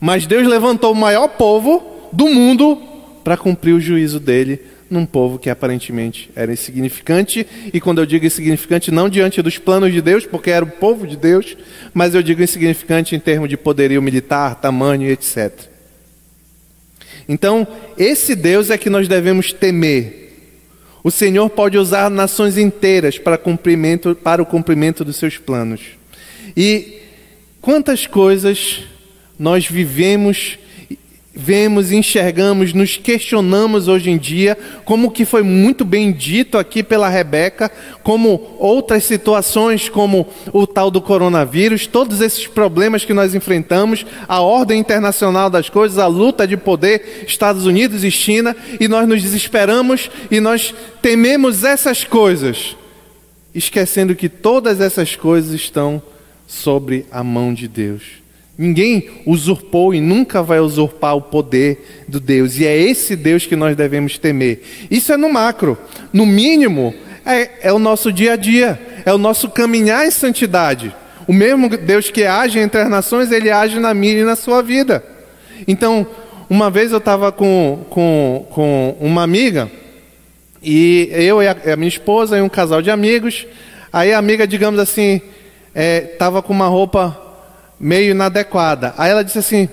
Mas 0.00 0.26
Deus 0.26 0.46
levantou 0.46 0.92
o 0.92 0.96
maior 0.96 1.28
povo 1.28 2.08
do 2.12 2.28
mundo 2.28 2.80
para 3.22 3.36
cumprir 3.36 3.74
o 3.74 3.80
juízo 3.80 4.18
dele 4.18 4.60
num 4.90 5.04
povo 5.04 5.38
que 5.38 5.50
aparentemente 5.50 6.30
era 6.34 6.52
insignificante, 6.52 7.46
e 7.72 7.80
quando 7.80 8.00
eu 8.00 8.06
digo 8.06 8.24
insignificante, 8.24 8.90
não 8.90 9.08
diante 9.08 9.42
dos 9.42 9.58
planos 9.58 9.92
de 9.92 10.00
Deus, 10.00 10.24
porque 10.24 10.50
era 10.50 10.64
o 10.64 10.70
povo 10.70 11.06
de 11.06 11.16
Deus, 11.16 11.56
mas 11.92 12.14
eu 12.14 12.22
digo 12.22 12.42
insignificante 12.42 13.14
em 13.14 13.20
termos 13.20 13.48
de 13.48 13.56
poderio 13.56 14.00
militar, 14.00 14.54
tamanho, 14.54 15.10
etc. 15.10 15.52
Então, 17.28 17.66
esse 17.98 18.34
Deus 18.34 18.70
é 18.70 18.78
que 18.78 18.88
nós 18.88 19.06
devemos 19.06 19.52
temer. 19.52 20.32
O 21.04 21.10
Senhor 21.10 21.48
pode 21.50 21.76
usar 21.76 22.10
nações 22.10 22.56
inteiras 22.56 23.18
para, 23.18 23.36
cumprimento, 23.36 24.14
para 24.14 24.42
o 24.42 24.46
cumprimento 24.46 25.04
dos 25.04 25.16
seus 25.16 25.36
planos. 25.36 25.80
E 26.56 27.00
quantas 27.60 28.06
coisas 28.06 28.80
nós 29.38 29.66
vivemos 29.66 30.58
vemos, 31.40 31.92
enxergamos, 31.92 32.72
nos 32.72 32.96
questionamos 32.96 33.86
hoje 33.86 34.10
em 34.10 34.18
dia, 34.18 34.58
como 34.84 35.12
que 35.12 35.24
foi 35.24 35.44
muito 35.44 35.84
bem 35.84 36.10
dito 36.10 36.58
aqui 36.58 36.82
pela 36.82 37.08
Rebeca, 37.08 37.70
como 38.02 38.56
outras 38.58 39.04
situações, 39.04 39.88
como 39.88 40.26
o 40.52 40.66
tal 40.66 40.90
do 40.90 41.00
coronavírus, 41.00 41.86
todos 41.86 42.20
esses 42.20 42.48
problemas 42.48 43.04
que 43.04 43.14
nós 43.14 43.36
enfrentamos, 43.36 44.04
a 44.26 44.40
ordem 44.40 44.80
internacional 44.80 45.48
das 45.48 45.70
coisas, 45.70 45.98
a 45.98 46.08
luta 46.08 46.44
de 46.44 46.56
poder, 46.56 47.24
Estados 47.24 47.66
Unidos 47.66 48.02
e 48.02 48.10
China, 48.10 48.56
e 48.80 48.88
nós 48.88 49.06
nos 49.06 49.22
desesperamos 49.22 50.10
e 50.32 50.40
nós 50.40 50.74
tememos 51.00 51.62
essas 51.62 52.02
coisas, 52.02 52.76
esquecendo 53.54 54.16
que 54.16 54.28
todas 54.28 54.80
essas 54.80 55.14
coisas 55.14 55.52
estão 55.52 56.02
sobre 56.48 57.06
a 57.12 57.22
mão 57.22 57.54
de 57.54 57.68
Deus. 57.68 58.17
Ninguém 58.58 59.08
usurpou 59.24 59.94
e 59.94 60.00
nunca 60.00 60.42
vai 60.42 60.58
usurpar 60.58 61.14
o 61.14 61.22
poder 61.22 62.04
do 62.08 62.18
Deus. 62.18 62.58
E 62.58 62.66
é 62.66 62.76
esse 62.76 63.14
Deus 63.14 63.46
que 63.46 63.54
nós 63.54 63.76
devemos 63.76 64.18
temer. 64.18 64.62
Isso 64.90 65.12
é 65.12 65.16
no 65.16 65.32
macro. 65.32 65.78
No 66.12 66.26
mínimo, 66.26 66.92
é, 67.24 67.68
é 67.68 67.72
o 67.72 67.78
nosso 67.78 68.12
dia 68.12 68.32
a 68.32 68.36
dia. 68.36 68.76
É 69.06 69.14
o 69.14 69.18
nosso 69.18 69.48
caminhar 69.48 70.04
em 70.04 70.10
santidade. 70.10 70.92
O 71.28 71.32
mesmo 71.32 71.68
Deus 71.68 72.10
que 72.10 72.24
age 72.24 72.58
entre 72.58 72.80
as 72.80 72.90
nações, 72.90 73.30
ele 73.30 73.48
age 73.48 73.78
na 73.78 73.94
minha 73.94 74.18
e 74.18 74.24
na 74.24 74.34
sua 74.34 74.60
vida. 74.60 75.04
Então, 75.68 76.04
uma 76.50 76.68
vez 76.68 76.90
eu 76.90 76.98
estava 76.98 77.30
com, 77.30 77.84
com, 77.90 78.44
com 78.50 78.96
uma 78.98 79.22
amiga, 79.22 79.70
e 80.60 81.08
eu 81.12 81.40
e 81.42 81.46
a, 81.46 81.56
a, 81.74 81.76
minha 81.76 81.88
esposa 81.88 82.36
e 82.36 82.42
um 82.42 82.48
casal 82.48 82.82
de 82.82 82.90
amigos. 82.90 83.46
Aí 83.92 84.12
a 84.12 84.18
amiga, 84.18 84.48
digamos 84.48 84.80
assim, 84.80 85.20
estava 85.74 86.38
é, 86.40 86.42
com 86.42 86.52
uma 86.52 86.66
roupa 86.66 87.27
meio 87.78 88.10
inadequada. 88.10 88.94
Aí 88.96 89.10
ela 89.10 89.22
disse 89.22 89.38
assim: 89.38 89.68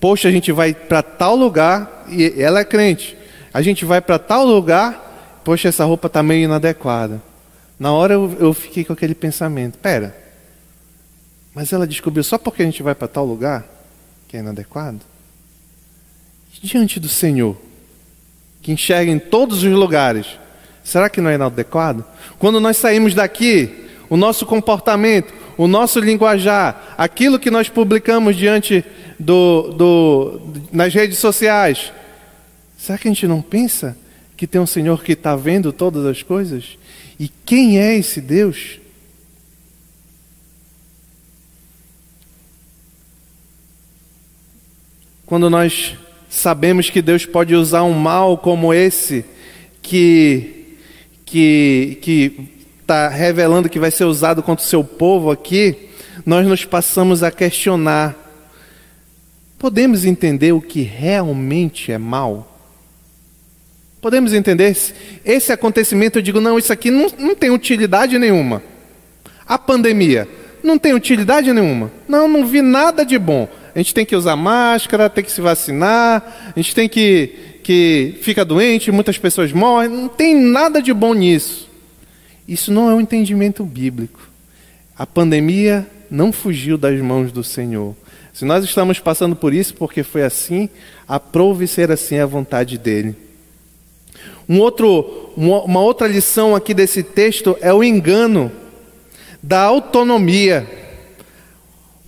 Poxa, 0.00 0.28
a 0.28 0.30
gente 0.32 0.50
vai 0.52 0.74
para 0.74 1.02
tal 1.02 1.36
lugar, 1.36 2.04
e 2.08 2.34
ela 2.42 2.60
é 2.60 2.64
crente. 2.64 3.16
A 3.52 3.62
gente 3.62 3.84
vai 3.84 4.00
para 4.00 4.18
tal 4.18 4.44
lugar, 4.44 5.40
poxa, 5.44 5.68
essa 5.68 5.84
roupa 5.84 6.06
está 6.06 6.22
meio 6.22 6.44
inadequada. 6.44 7.22
Na 7.78 7.92
hora 7.92 8.14
eu, 8.14 8.36
eu 8.40 8.54
fiquei 8.54 8.84
com 8.84 8.92
aquele 8.92 9.14
pensamento: 9.14 9.78
Pera, 9.78 10.16
mas 11.54 11.72
ela 11.72 11.86
descobriu 11.86 12.24
só 12.24 12.38
porque 12.38 12.62
a 12.62 12.64
gente 12.64 12.82
vai 12.82 12.94
para 12.94 13.08
tal 13.08 13.24
lugar 13.24 13.64
que 14.32 14.36
é 14.36 14.40
inadequado? 14.40 15.00
Diante 16.62 16.98
do 16.98 17.08
Senhor, 17.08 17.56
que 18.62 18.72
enxerga 18.72 19.10
em 19.10 19.18
todos 19.18 19.62
os 19.62 19.72
lugares, 19.72 20.26
será 20.82 21.10
que 21.10 21.20
não 21.20 21.28
é 21.28 21.34
inadequado? 21.34 22.04
Quando 22.38 22.60
nós 22.60 22.76
saímos 22.76 23.14
daqui, 23.14 23.88
o 24.08 24.16
nosso 24.16 24.46
comportamento, 24.46 25.34
o 25.56 25.66
nosso 25.66 26.00
linguajar, 26.00 26.94
aquilo 26.96 27.38
que 27.38 27.50
nós 27.50 27.68
publicamos 27.68 28.36
diante 28.36 28.84
do, 29.18 29.72
do, 29.72 30.40
nas 30.72 30.92
redes 30.92 31.18
sociais, 31.18 31.92
será 32.76 32.98
que 32.98 33.08
a 33.08 33.10
gente 33.10 33.26
não 33.26 33.40
pensa 33.40 33.96
que 34.36 34.46
tem 34.46 34.60
um 34.60 34.66
Senhor 34.66 35.02
que 35.02 35.12
está 35.12 35.36
vendo 35.36 35.72
todas 35.72 36.04
as 36.04 36.22
coisas? 36.22 36.78
E 37.18 37.28
quem 37.44 37.78
é 37.78 37.96
esse 37.96 38.20
Deus? 38.20 38.80
Quando 45.24 45.48
nós 45.48 45.96
sabemos 46.28 46.90
que 46.90 47.00
Deus 47.00 47.24
pode 47.24 47.54
usar 47.54 47.84
um 47.84 47.92
mal 47.92 48.36
como 48.36 48.74
esse, 48.74 49.24
que, 49.80 50.76
que, 51.24 51.98
que 52.02 52.51
está 52.82 53.08
revelando 53.08 53.68
que 53.68 53.78
vai 53.78 53.90
ser 53.90 54.04
usado 54.04 54.42
contra 54.42 54.64
o 54.64 54.68
seu 54.68 54.84
povo 54.84 55.30
aqui, 55.30 55.88
nós 56.26 56.46
nos 56.46 56.64
passamos 56.64 57.22
a 57.22 57.30
questionar: 57.30 58.14
podemos 59.58 60.04
entender 60.04 60.52
o 60.52 60.60
que 60.60 60.82
realmente 60.82 61.90
é 61.90 61.98
mal? 61.98 62.48
Podemos 64.00 64.34
entender 64.34 64.76
esse 65.24 65.52
acontecimento? 65.52 66.18
Eu 66.18 66.22
digo, 66.22 66.40
não, 66.40 66.58
isso 66.58 66.72
aqui 66.72 66.90
não, 66.90 67.06
não 67.18 67.34
tem 67.36 67.50
utilidade 67.50 68.18
nenhuma. 68.18 68.60
A 69.46 69.56
pandemia 69.56 70.28
não 70.62 70.76
tem 70.76 70.92
utilidade 70.92 71.52
nenhuma. 71.52 71.90
Não, 72.08 72.26
não 72.26 72.44
vi 72.44 72.62
nada 72.62 73.04
de 73.04 73.16
bom. 73.16 73.48
A 73.74 73.78
gente 73.78 73.94
tem 73.94 74.04
que 74.04 74.16
usar 74.16 74.34
máscara, 74.34 75.08
tem 75.08 75.22
que 75.22 75.30
se 75.30 75.40
vacinar, 75.40 76.52
a 76.54 76.58
gente 76.58 76.74
tem 76.74 76.88
que 76.88 77.52
que 77.62 78.18
fica 78.20 78.44
doente, 78.44 78.90
muitas 78.90 79.16
pessoas 79.18 79.52
morrem. 79.52 79.88
Não 79.88 80.08
tem 80.08 80.34
nada 80.34 80.82
de 80.82 80.92
bom 80.92 81.14
nisso. 81.14 81.70
Isso 82.46 82.72
não 82.72 82.90
é 82.90 82.94
um 82.94 83.00
entendimento 83.00 83.64
bíblico. 83.64 84.28
A 84.96 85.06
pandemia 85.06 85.86
não 86.10 86.32
fugiu 86.32 86.76
das 86.76 87.00
mãos 87.00 87.32
do 87.32 87.42
Senhor. 87.42 87.96
Se 88.32 88.44
nós 88.44 88.64
estamos 88.64 88.98
passando 88.98 89.36
por 89.36 89.52
isso 89.52 89.74
porque 89.74 90.02
foi 90.02 90.22
assim, 90.22 90.68
aprove 91.06 91.66
ser 91.66 91.90
assim 91.90 92.18
a 92.18 92.26
vontade 92.26 92.78
dele. 92.78 93.14
Um 94.48 94.58
outro, 94.58 95.32
uma 95.36 95.80
outra 95.80 96.06
lição 96.06 96.54
aqui 96.54 96.74
desse 96.74 97.02
texto 97.02 97.56
é 97.60 97.72
o 97.72 97.82
engano 97.82 98.50
da 99.42 99.62
autonomia. 99.62 100.66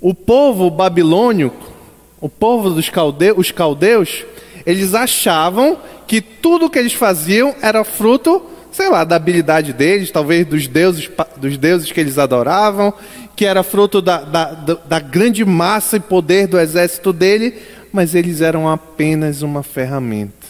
O 0.00 0.14
povo 0.14 0.70
babilônico, 0.70 1.72
o 2.20 2.28
povo 2.28 2.70
dos 2.70 2.88
caldeus, 2.88 3.38
os 3.38 3.50
caldeus, 3.50 4.24
eles 4.66 4.94
achavam 4.94 5.78
que 6.06 6.20
tudo 6.20 6.68
que 6.70 6.78
eles 6.78 6.92
faziam 6.92 7.54
era 7.60 7.84
fruto 7.84 8.42
sei 8.74 8.88
lá, 8.88 9.04
da 9.04 9.14
habilidade 9.14 9.72
deles, 9.72 10.10
talvez 10.10 10.44
dos 10.44 10.66
deuses, 10.66 11.08
dos 11.36 11.56
deuses 11.56 11.92
que 11.92 12.00
eles 12.00 12.18
adoravam, 12.18 12.92
que 13.36 13.44
era 13.44 13.62
fruto 13.62 14.02
da, 14.02 14.22
da, 14.22 14.44
da 14.52 14.98
grande 14.98 15.44
massa 15.44 15.96
e 15.96 16.00
poder 16.00 16.48
do 16.48 16.58
exército 16.58 17.12
dele, 17.12 17.54
mas 17.92 18.16
eles 18.16 18.40
eram 18.40 18.68
apenas 18.68 19.42
uma 19.42 19.62
ferramenta. 19.62 20.48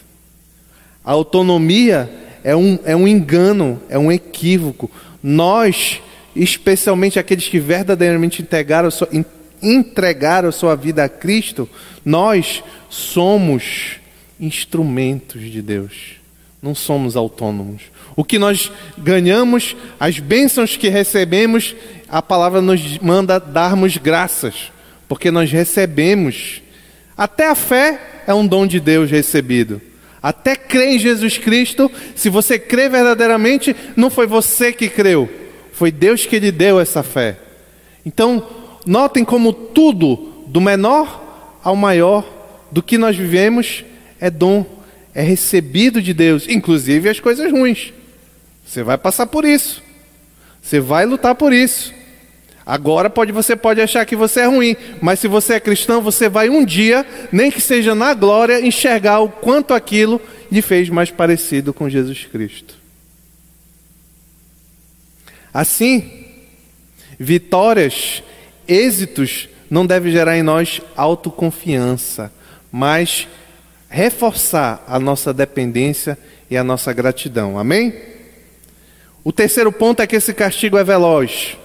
A 1.05 1.13
autonomia 1.13 2.11
é 2.43 2.57
um, 2.57 2.79
é 2.87 2.97
um 2.97 3.07
engano, 3.07 3.79
é 3.91 3.99
um 3.99 4.11
equívoco. 4.11 4.91
Nós, 5.23 6.01
especialmente 6.35 7.19
aqueles 7.19 7.47
que 7.47 7.61
verdadeiramente 7.61 8.41
entregaram, 8.41 8.89
entregaram 9.63 10.51
sua 10.51 10.75
vida 10.75 11.05
a 11.05 11.11
Cristo, 11.11 11.69
nós 12.03 12.65
somos 12.89 13.97
instrumentos 14.41 15.43
de 15.43 15.61
Deus. 15.61 16.15
Não 16.63 16.75
somos 16.75 17.17
autônomos. 17.17 17.83
O 18.17 18.25
que 18.25 18.39
nós 18.39 18.71
ganhamos, 18.97 19.75
as 19.99 20.19
bênçãos 20.19 20.77
que 20.77 20.89
recebemos, 20.89 21.75
a 22.09 22.23
palavra 22.23 22.61
nos 22.61 22.99
manda 22.99 23.41
darmos 23.41 23.97
graças, 23.97 24.73
porque 25.09 25.31
nós 25.31 25.51
recebemos. 25.51 26.63
Até 27.17 27.49
a 27.49 27.55
fé 27.55 28.23
é 28.27 28.33
um 28.33 28.47
dom 28.47 28.67
de 28.67 28.79
Deus 28.79 29.11
recebido. 29.11 29.81
Até 30.23 30.57
crer 30.57 30.95
em 30.95 30.99
Jesus 30.99 31.37
Cristo, 31.39 31.91
se 32.15 32.31
você 32.31 32.59
crê 32.59 32.89
verdadeiramente, 32.89 33.75
não 33.97 34.09
foi 34.09 34.27
você 34.27 34.73
que 34.73 34.89
creu, 34.89 35.29
foi 35.73 35.91
Deus 35.91 36.25
que 36.25 36.39
lhe 36.39 36.53
deu 36.53 36.81
essa 36.81 37.03
fé. 37.03 37.37
Então, 38.07 38.47
notem 38.87 39.25
como 39.25 39.53
tudo, 39.53 40.33
do 40.47 40.61
menor 40.61 41.59
ao 41.65 41.75
maior, 41.75 42.25
do 42.71 42.83
que 42.83 42.97
nós 42.97 43.17
vivemos, 43.17 43.85
é 44.21 44.31
dom, 44.31 44.65
é 45.15 45.23
recebido 45.23 46.01
de 46.01 46.15
Deus, 46.15 46.47
inclusive 46.49 47.09
as 47.09 47.21
coisas 47.21 47.51
ruins. 47.51 47.93
Você 48.65 48.83
vai 48.83 48.99
passar 48.99 49.27
por 49.27 49.45
isso. 49.45 49.83
Você 50.61 50.81
vai 50.81 51.05
lutar 51.05 51.35
por 51.35 51.53
isso. 51.53 51.93
Agora 52.67 53.11
pode, 53.11 53.31
você 53.31 53.55
pode 53.55 53.81
achar 53.81 54.07
que 54.07 54.17
você 54.17 54.41
é 54.41 54.47
ruim, 54.47 54.75
mas 55.01 55.21
se 55.21 55.29
você 55.29 55.55
é 55.55 55.61
cristão, 55.61 56.01
você 56.01 56.31
vai 56.31 56.49
um 56.49 56.65
dia, 56.65 57.07
nem 57.31 57.51
que 57.51 57.61
seja 57.61 57.95
na 57.95 58.15
glória, 58.15 58.65
enxergar 58.65 59.21
o 59.21 59.29
quanto 59.29 59.75
aquilo 59.75 60.19
lhe 60.51 60.63
fez 60.63 60.89
mais 60.89 61.11
parecido 61.11 61.75
com 61.75 61.91
Jesus 61.91 62.25
Cristo. 62.25 62.75
Assim, 65.53 66.25
vitórias, 67.19 68.23
êxitos 68.67 69.49
não 69.71 69.85
devem 69.85 70.11
gerar 70.11 70.37
em 70.39 70.43
nós 70.43 70.81
autoconfiança, 70.97 72.33
mas 72.73 73.29
reforçar 73.91 74.83
a 74.89 74.99
nossa 74.99 75.35
dependência 75.35 76.19
e 76.51 76.57
a 76.57 76.65
nossa 76.65 76.93
gratidão. 76.95 77.59
Amém? 77.59 78.14
O 79.25 79.33
terceiro 79.33 79.73
ponto 79.73 80.03
é 80.03 80.07
que 80.07 80.17
esse 80.17 80.35
castigo 80.35 80.77
é 80.77 80.85
veloz. 80.85 81.57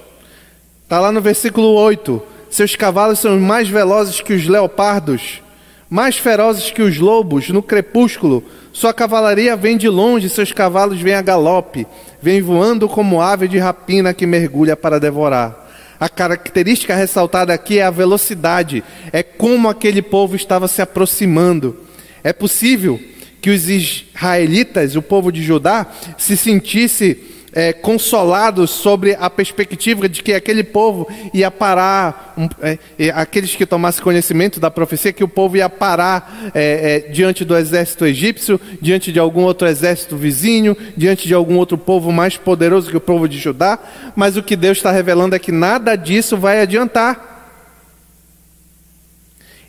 Está 0.81 0.97
lá 1.01 1.11
no 1.11 1.19
versículo 1.19 1.73
8: 1.73 2.23
Seus 2.49 2.73
cavalos 2.73 3.19
são 3.19 3.37
mais 3.37 3.67
velozes 3.67 4.21
que 4.21 4.31
os 4.31 4.47
leopardos, 4.47 5.41
mais 5.89 6.17
ferozes 6.17 6.71
que 6.71 6.81
os 6.81 6.97
lobos 6.97 7.49
no 7.49 7.61
crepúsculo. 7.61 8.41
Sua 8.71 8.93
cavalaria 8.93 9.57
vem 9.57 9.75
de 9.75 9.89
longe, 9.89 10.29
seus 10.29 10.53
cavalos 10.53 11.01
vêm 11.01 11.15
a 11.15 11.21
galope, 11.21 11.85
vem 12.21 12.41
voando 12.41 12.87
como 12.87 13.21
ave 13.21 13.45
de 13.45 13.57
rapina 13.57 14.13
que 14.13 14.25
mergulha 14.25 14.77
para 14.77 14.97
devorar. 14.97 15.67
A 15.99 16.07
característica 16.07 16.95
ressaltada 16.95 17.53
aqui 17.53 17.79
é 17.79 17.83
a 17.83 17.91
velocidade, 17.91 18.85
é 19.11 19.21
como 19.21 19.67
aquele 19.67 20.01
povo 20.01 20.33
estava 20.33 20.69
se 20.69 20.81
aproximando. 20.81 21.75
É 22.23 22.31
possível 22.31 22.97
que 23.41 23.49
os 23.49 23.67
israelitas, 23.69 24.95
o 24.95 25.01
povo 25.01 25.29
de 25.29 25.43
Judá, 25.43 25.87
se 26.17 26.37
sentisse 26.37 27.28
é, 27.53 27.73
consolados 27.73 28.69
sobre 28.69 29.15
a 29.19 29.29
perspectiva 29.29 30.07
de 30.07 30.21
que 30.21 30.33
aquele 30.33 30.63
povo 30.63 31.07
ia 31.33 31.49
parar, 31.49 32.33
um, 32.37 32.47
é, 32.61 33.09
aqueles 33.09 33.55
que 33.55 33.65
tomassem 33.65 34.03
conhecimento 34.03 34.59
da 34.59 34.69
profecia, 34.69 35.13
que 35.13 35.23
o 35.23 35.27
povo 35.27 35.57
ia 35.57 35.69
parar 35.69 36.51
é, 36.53 37.05
é, 37.07 37.11
diante 37.11 37.43
do 37.43 37.57
exército 37.57 38.05
egípcio, 38.05 38.59
diante 38.81 39.11
de 39.11 39.19
algum 39.19 39.43
outro 39.43 39.67
exército 39.67 40.15
vizinho, 40.15 40.75
diante 40.95 41.27
de 41.27 41.33
algum 41.33 41.57
outro 41.57 41.77
povo 41.77 42.11
mais 42.11 42.37
poderoso 42.37 42.89
que 42.89 42.97
o 42.97 43.01
povo 43.01 43.27
de 43.27 43.37
Judá, 43.37 43.79
mas 44.15 44.37
o 44.37 44.43
que 44.43 44.55
Deus 44.55 44.77
está 44.77 44.91
revelando 44.91 45.35
é 45.35 45.39
que 45.39 45.51
nada 45.51 45.95
disso 45.95 46.37
vai 46.37 46.61
adiantar. 46.61 47.27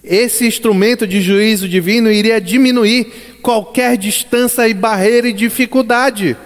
Esse 0.02 0.46
instrumento 0.46 1.06
de 1.06 1.20
juízo 1.20 1.68
divino 1.68 2.10
iria 2.10 2.40
diminuir 2.40 3.38
qualquer 3.42 3.96
distância 3.98 4.66
e 4.66 4.72
barreira 4.72 5.28
e 5.28 5.32
dificuldade. 5.32 6.36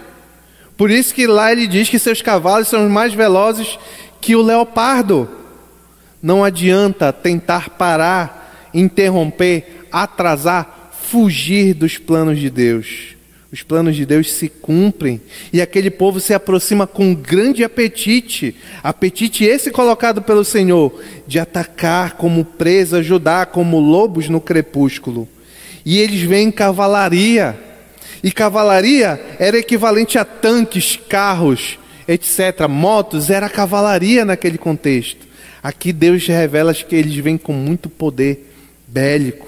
Por 0.77 0.91
isso 0.91 1.13
que 1.13 1.25
lá 1.25 1.51
ele 1.51 1.67
diz 1.67 1.89
que 1.89 1.99
seus 1.99 2.21
cavalos 2.21 2.67
são 2.67 2.89
mais 2.89 3.13
velozes 3.13 3.79
que 4.19 4.35
o 4.35 4.41
leopardo. 4.41 5.29
Não 6.21 6.43
adianta 6.43 7.13
tentar 7.13 7.69
parar, 7.71 8.69
interromper, 8.73 9.87
atrasar, 9.91 10.91
fugir 11.03 11.73
dos 11.73 11.97
planos 11.97 12.39
de 12.39 12.49
Deus. 12.49 13.15
Os 13.51 13.63
planos 13.63 13.95
de 13.95 14.05
Deus 14.05 14.33
se 14.33 14.49
cumprem 14.49 15.21
e 15.53 15.61
aquele 15.61 15.89
povo 15.89 16.19
se 16.19 16.33
aproxima 16.33 16.85
com 16.85 17.15
grande 17.15 17.63
apetite, 17.63 18.53
apetite 18.83 19.45
esse 19.45 19.71
colocado 19.71 20.21
pelo 20.21 20.43
Senhor, 20.43 21.01
de 21.25 21.39
atacar 21.39 22.17
como 22.17 22.43
presa 22.43 23.01
Judá, 23.01 23.45
como 23.45 23.79
lobos 23.79 24.27
no 24.27 24.41
crepúsculo. 24.41 25.25
E 25.85 25.99
eles 25.99 26.21
vêm 26.23 26.47
em 26.49 26.51
cavalaria, 26.51 27.57
e 28.25 28.31
cavalaria 28.31 29.23
era 29.37 29.59
equivalente 29.59 30.17
a 30.17 30.25
tanques, 30.25 30.99
carros, 31.07 31.77
etc. 32.07 32.67
Motos 32.67 33.29
era 33.29 33.47
cavalaria 33.47 34.25
naquele 34.25 34.57
contexto. 34.57 35.27
Aqui 35.61 35.93
Deus 35.93 36.25
revela 36.25 36.73
que 36.73 36.95
eles 36.95 37.15
vêm 37.17 37.37
com 37.37 37.53
muito 37.53 37.87
poder 37.87 38.51
bélico. 38.87 39.47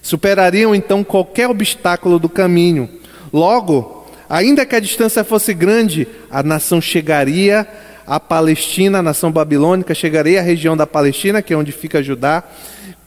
Superariam 0.00 0.72
então 0.72 1.02
qualquer 1.02 1.48
obstáculo 1.48 2.20
do 2.20 2.28
caminho. 2.28 2.88
Logo, 3.32 4.06
ainda 4.28 4.64
que 4.64 4.76
a 4.76 4.80
distância 4.80 5.24
fosse 5.24 5.52
grande, 5.52 6.06
a 6.30 6.44
nação 6.44 6.80
chegaria 6.80 7.66
à 8.06 8.20
Palestina, 8.20 9.00
a 9.00 9.02
nação 9.02 9.32
babilônica 9.32 9.96
chegaria 9.96 10.38
à 10.38 10.44
região 10.44 10.76
da 10.76 10.86
Palestina, 10.86 11.42
que 11.42 11.52
é 11.52 11.56
onde 11.56 11.72
fica 11.72 12.00
Judá, 12.00 12.44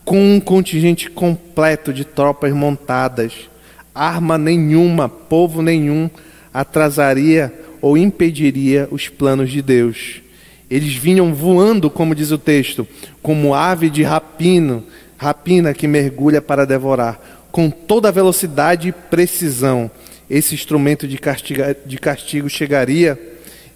com 0.03 0.36
um 0.36 0.41
contingente 0.41 1.09
completo 1.09 1.93
de 1.93 2.03
tropas 2.03 2.51
montadas 2.51 3.53
arma 3.93 4.37
nenhuma, 4.37 5.07
povo 5.07 5.61
nenhum 5.61 6.09
atrasaria 6.53 7.53
ou 7.81 7.97
impediria 7.97 8.87
os 8.91 9.09
planos 9.09 9.51
de 9.51 9.61
Deus. 9.61 10.21
Eles 10.69 10.95
vinham 10.95 11.33
voando, 11.33 11.89
como 11.89 12.15
diz 12.15 12.31
o 12.31 12.37
texto, 12.37 12.87
como 13.21 13.53
ave 13.53 13.89
de 13.89 14.03
rapino, 14.03 14.83
rapina 15.17 15.73
que 15.73 15.87
mergulha 15.87 16.41
para 16.41 16.65
devorar, 16.65 17.19
com 17.51 17.69
toda 17.69 18.11
velocidade 18.11 18.87
e 18.87 18.91
precisão. 18.91 19.91
Esse 20.29 20.55
instrumento 20.55 21.07
de 21.07 21.17
castigo, 21.17 21.61
de 21.85 21.97
castigo 21.97 22.49
chegaria 22.49 23.19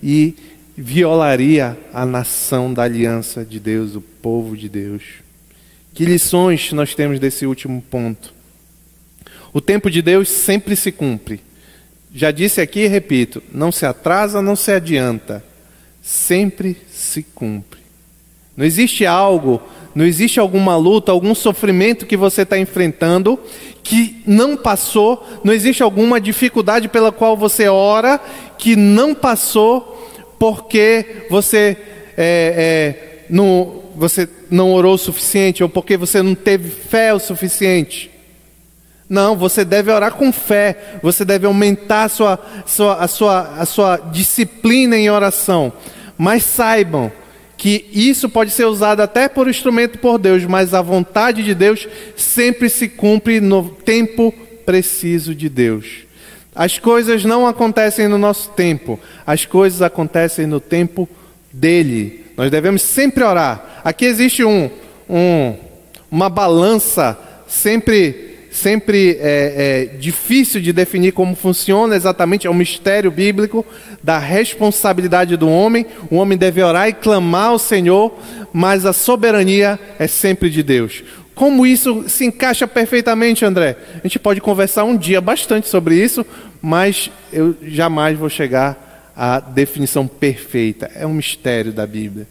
e 0.02 0.36
violaria 0.76 1.78
a 1.94 2.06
nação 2.06 2.74
da 2.74 2.84
aliança 2.84 3.44
de 3.44 3.60
Deus, 3.60 3.96
o 3.96 4.02
povo 4.02 4.56
de 4.56 4.70
Deus. 4.70 5.04
Que 5.94 6.06
lições 6.06 6.72
nós 6.72 6.96
temos 6.96 7.20
desse 7.20 7.46
último 7.46 7.82
ponto? 7.82 8.37
O 9.58 9.62
tempo 9.62 9.90
de 9.90 10.04
Deus 10.04 10.30
sempre 10.30 10.76
se 10.76 10.92
cumpre. 10.92 11.42
Já 12.14 12.30
disse 12.30 12.62
aqui 12.62 12.82
e 12.82 12.88
repito: 12.88 13.42
não 13.52 13.72
se 13.72 13.88
atrasa, 13.88 14.40
não 14.40 14.56
se 14.56 14.72
adianta. 14.72 15.44
Sempre 16.00 16.78
se 16.92 17.24
cumpre. 17.24 17.80
Não 18.56 18.64
existe 18.64 19.04
algo, 19.04 19.60
não 19.96 20.06
existe 20.06 20.40
alguma 20.40 20.78
luta, 20.78 21.12
algum 21.12 21.34
sofrimento 21.34 22.06
que 22.06 22.16
você 22.16 22.44
está 22.44 22.56
enfrentando 22.60 23.40
que 23.82 24.22
não 24.28 24.56
passou, 24.56 25.28
não 25.44 25.52
existe 25.52 25.82
alguma 25.82 26.22
dificuldade 26.22 26.88
pela 26.88 27.12
qual 27.12 27.36
você 27.36 27.68
ora 27.68 28.20
que 28.60 28.76
não 28.76 29.16
passou 29.16 30.08
porque 30.38 31.26
você, 31.32 31.76
é, 32.16 33.26
é, 33.26 33.26
não, 33.28 33.82
você 33.96 34.30
não 34.52 34.72
orou 34.72 34.94
o 34.94 35.00
suficiente 35.00 35.64
ou 35.64 35.70
porque 35.70 35.98
você 35.98 36.22
não 36.22 36.36
teve 36.36 36.70
fé 36.70 37.12
o 37.12 37.18
suficiente. 37.18 38.17
Não, 39.10 39.36
você 39.36 39.64
deve 39.64 39.92
orar 39.92 40.14
com 40.14 40.34
fé, 40.34 41.00
você 41.02 41.24
deve 41.24 41.46
aumentar 41.46 42.04
a 42.04 42.10
sua, 42.10 42.40
sua, 42.66 42.96
a 42.96 43.08
sua, 43.08 43.42
a 43.60 43.66
sua 43.66 43.98
disciplina 43.98 44.98
em 44.98 45.10
oração. 45.10 45.72
Mas 46.18 46.44
saibam 46.44 47.12
que 47.56 47.90
isso 47.92 48.28
pode 48.30 48.52
ser 48.52 48.66
usado 48.66 49.02
até 49.02 49.28
por 49.28 49.48
instrumento 49.48 49.98
por 49.98 50.18
Deus, 50.18 50.44
mas 50.44 50.74
a 50.74 50.82
vontade 50.82 51.44
de 51.44 51.56
Deus 51.56 51.88
sempre 52.16 52.70
se 52.70 52.90
cumpre 52.90 53.40
no 53.40 53.70
tempo 53.70 54.34
preciso 54.66 55.34
de 55.34 55.48
Deus. 55.48 56.06
As 56.54 56.78
coisas 56.78 57.24
não 57.24 57.48
acontecem 57.48 58.08
no 58.08 58.18
nosso 58.18 58.50
tempo, 58.52 59.00
as 59.26 59.46
coisas 59.46 59.82
acontecem 59.82 60.46
no 60.46 60.60
tempo 60.60 61.08
dele. 61.52 62.26
Nós 62.36 62.52
devemos 62.52 62.82
sempre 62.82 63.24
orar. 63.24 63.82
Aqui 63.84 64.06
existe 64.06 64.44
um, 64.44 64.70
um 65.10 65.56
uma 66.10 66.30
balança 66.30 67.18
sempre 67.48 68.37
sempre 68.58 69.18
é, 69.22 69.90
é, 69.92 69.98
difícil 69.98 70.60
de 70.60 70.74
definir 70.74 71.12
como 71.12 71.36
funciona 71.36 71.96
exatamente, 71.96 72.48
é 72.48 72.50
um 72.50 72.56
mistério 72.56 73.12
bíblico 73.12 73.66
da 74.04 74.18
responsabilidade 74.18 75.38
do 75.38 75.48
homem. 75.48 75.86
O 76.10 76.16
homem 76.16 76.38
deve 76.38 76.62
orar 76.62 76.90
e 76.90 76.94
clamar 76.94 77.50
ao 77.50 77.60
Senhor, 77.60 78.18
mas 78.52 78.86
a 78.86 78.94
soberania 78.94 79.80
é 80.00 80.08
sempre 80.08 80.50
de 80.50 80.64
Deus. 80.64 81.04
Como 81.36 81.68
isso 81.68 82.06
se 82.10 82.26
encaixa 82.26 82.68
perfeitamente, 82.68 83.46
André? 83.46 83.78
A 84.04 84.08
gente 84.08 84.18
pode 84.18 84.42
conversar 84.42 84.86
um 84.86 84.98
dia 84.98 85.22
bastante 85.22 85.70
sobre 85.70 85.96
isso, 85.96 86.26
mas 86.60 87.12
eu 87.32 87.56
jamais 87.62 88.18
vou 88.18 88.30
chegar 88.30 89.14
à 89.16 89.40
definição 89.40 90.08
perfeita. 90.08 90.90
É 90.96 91.06
um 91.06 91.14
mistério 91.14 91.72
da 91.72 91.86
Bíblia. 91.86 92.28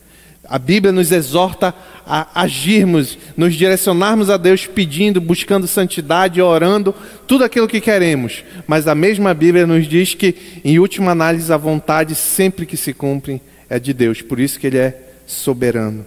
A 0.49 0.59
Bíblia 0.59 0.93
nos 0.93 1.11
exorta 1.11 1.75
a 2.07 2.43
agirmos, 2.43 3.19
nos 3.37 3.55
direcionarmos 3.55 4.31
a 4.31 4.37
Deus 4.37 4.67
pedindo, 4.67 5.21
buscando 5.21 5.67
santidade, 5.67 6.41
orando, 6.41 6.95
tudo 7.27 7.45
aquilo 7.45 7.67
que 7.67 7.81
queremos. 7.81 8.45
Mas 8.67 8.87
a 8.87 8.95
mesma 8.95 9.35
Bíblia 9.35 9.67
nos 9.67 9.89
diz 9.89 10.15
que, 10.15 10.61
em 10.65 10.79
última 10.79 11.11
análise, 11.11 11.53
a 11.53 11.57
vontade 11.57 12.15
sempre 12.15 12.65
que 12.65 12.77
se 12.77 12.93
cumpre 12.93 13.43
é 13.69 13.79
de 13.79 13.93
Deus, 13.93 14.23
por 14.23 14.39
isso 14.39 14.59
que 14.61 14.69
Ele 14.69 14.79
é 14.79 14.99
soberano. 15.27 16.07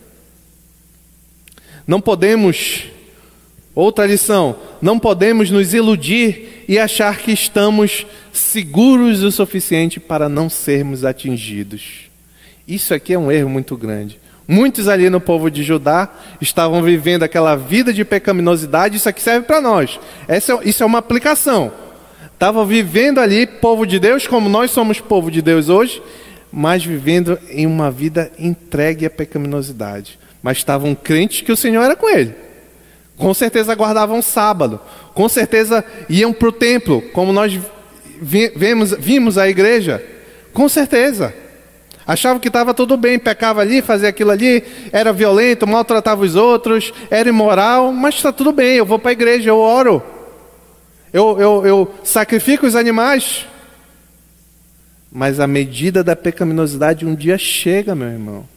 Não 1.86 2.00
podemos, 2.00 2.86
outra 3.76 4.06
lição, 4.06 4.56
não 4.82 4.98
podemos 4.98 5.52
nos 5.52 5.74
iludir 5.74 6.64
e 6.68 6.80
achar 6.80 7.18
que 7.18 7.32
estamos 7.32 8.06
seguros 8.32 9.24
o 9.24 9.32
suficiente 9.32 10.00
para 10.00 10.30
não 10.30 10.50
sermos 10.50 11.04
atingidos. 11.04 12.10
Isso 12.68 12.94
aqui 12.94 13.14
é 13.14 13.20
um 13.20 13.32
erro 13.32 13.50
muito 13.50 13.76
grande. 13.76 14.20
Muitos 14.52 14.88
ali 14.88 15.12
no 15.12 15.22
povo 15.22 15.52
de 15.52 15.62
Judá 15.62 16.10
estavam 16.42 16.82
vivendo 16.82 17.22
aquela 17.22 17.56
vida 17.56 17.94
de 17.94 18.04
pecaminosidade, 18.04 18.98
isso 18.98 19.08
aqui 19.08 19.22
serve 19.22 19.46
para 19.46 19.62
nós. 19.62 20.00
Essa, 20.28 20.60
isso 20.64 20.82
é 20.82 20.86
uma 20.88 20.98
aplicação. 20.98 21.72
Estavam 22.34 22.66
vivendo 22.66 23.20
ali, 23.20 23.46
povo 23.46 23.86
de 23.86 24.00
Deus, 24.00 24.26
como 24.26 24.50
nós 24.50 24.72
somos 24.72 25.00
povo 25.00 25.30
de 25.30 25.40
Deus 25.40 25.70
hoje, 25.70 26.02
mas 26.52 26.84
vivendo 26.84 27.38
em 27.52 27.68
uma 27.68 27.92
vida 27.92 28.32
entregue 28.40 29.06
à 29.06 29.10
pecaminosidade. 29.12 30.18
Mas 30.42 30.58
estavam 30.58 30.96
crentes 30.96 31.42
que 31.42 31.52
o 31.52 31.58
Senhor 31.58 31.84
era 31.84 31.96
com 31.96 32.10
ele. 32.10 32.34
Com 33.18 33.32
certeza 33.36 33.76
guardavam 33.76 34.20
sábado. 34.20 34.80
Com 35.14 35.30
certeza 35.30 35.86
iam 36.10 36.34
para 36.34 36.50
o 36.50 36.52
templo, 36.52 37.04
como 37.14 37.32
nós 37.32 37.56
vimos, 38.20 38.94
vimos 38.98 39.38
a 39.38 39.48
igreja. 39.48 40.04
Com 40.52 40.68
certeza. 40.68 41.36
Achava 42.10 42.40
que 42.40 42.48
estava 42.48 42.74
tudo 42.74 42.98
bem, 42.98 43.20
pecava 43.20 43.62
ali, 43.62 43.84
fazia 43.84 44.10
aquilo 44.10 44.32
ali, 44.32 44.64
era 44.92 45.14
violento, 45.14 45.68
maltratava 45.68 46.24
os 46.24 46.36
outros, 46.36 46.92
era 47.08 47.30
imoral, 47.30 47.94
mas 47.94 48.16
está 48.16 48.32
tudo 48.32 48.52
bem, 48.52 48.78
eu 48.78 48.86
vou 48.86 48.98
para 48.98 49.12
a 49.12 49.14
igreja, 49.14 49.52
eu 49.52 49.60
oro, 49.60 50.02
eu, 51.14 51.40
eu, 51.40 51.68
eu 51.68 51.96
sacrifico 52.04 52.66
os 52.66 52.76
animais. 52.76 53.46
Mas 55.12 55.40
a 55.40 55.46
medida 55.46 56.04
da 56.04 56.16
pecaminosidade 56.16 57.06
um 57.06 57.14
dia 57.14 57.38
chega, 57.38 57.94
meu 57.94 58.08
irmão. 58.08 58.50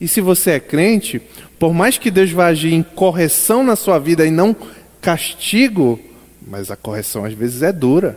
E 0.00 0.06
se 0.06 0.20
você 0.20 0.52
é 0.52 0.60
crente, 0.60 1.20
por 1.58 1.74
mais 1.74 1.98
que 1.98 2.12
Deus 2.12 2.30
vá 2.30 2.46
agir 2.46 2.74
em 2.74 2.84
correção 2.84 3.64
na 3.64 3.74
sua 3.74 3.98
vida 3.98 4.24
e 4.24 4.30
não 4.30 4.54
castigo, 5.00 5.98
mas 6.46 6.70
a 6.70 6.76
correção 6.76 7.24
às 7.24 7.32
vezes 7.32 7.60
é 7.60 7.72
dura. 7.72 8.16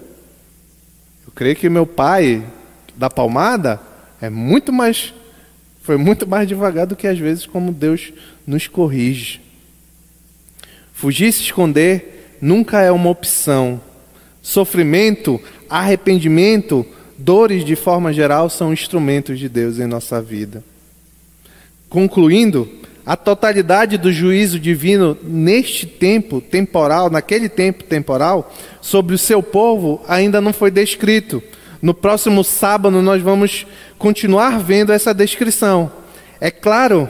Eu 1.26 1.34
creio 1.34 1.56
que 1.56 1.68
meu 1.68 1.88
pai 1.88 2.44
da 2.96 3.10
palmada 3.10 3.88
é 4.22 4.30
muito 4.30 4.72
mais 4.72 5.14
foi 5.82 5.96
muito 5.96 6.28
mais 6.28 6.50
devagar 6.50 6.86
do 6.86 6.98
que 6.98 7.08
às 7.08 7.18
vezes 7.18 7.46
como 7.46 7.72
Deus 7.72 8.12
nos 8.46 8.68
corrige. 8.68 9.40
Fugir 10.92 11.32
se 11.32 11.44
esconder 11.44 12.36
nunca 12.42 12.82
é 12.82 12.92
uma 12.92 13.10
opção. 13.10 13.80
Sofrimento, 14.42 15.40
arrependimento, 15.70 16.86
dores 17.18 17.64
de 17.64 17.76
forma 17.78 18.12
geral 18.12 18.50
são 18.50 18.74
instrumentos 18.74 19.40
de 19.40 19.48
Deus 19.48 19.80
em 19.80 19.88
nossa 19.88 20.22
vida. 20.22 20.62
Concluindo, 21.88 22.70
a 23.06 23.16
totalidade 23.16 23.98
do 23.98 24.12
juízo 24.12 24.60
divino 24.60 25.18
neste 25.24 25.86
tempo 25.86 26.42
temporal, 26.42 27.10
naquele 27.10 27.48
tempo 27.48 27.86
temporal, 27.86 28.54
sobre 28.82 29.16
o 29.16 29.18
seu 29.18 29.42
povo 29.42 30.02
ainda 30.06 30.42
não 30.42 30.52
foi 30.52 30.70
descrito. 30.70 31.42
No 31.82 31.94
próximo 31.94 32.44
sábado 32.44 33.02
nós 33.02 33.22
vamos 33.22 33.66
continuar 33.98 34.60
vendo 34.60 34.92
essa 34.92 35.14
descrição. 35.14 35.92
É 36.40 36.50
claro 36.50 37.10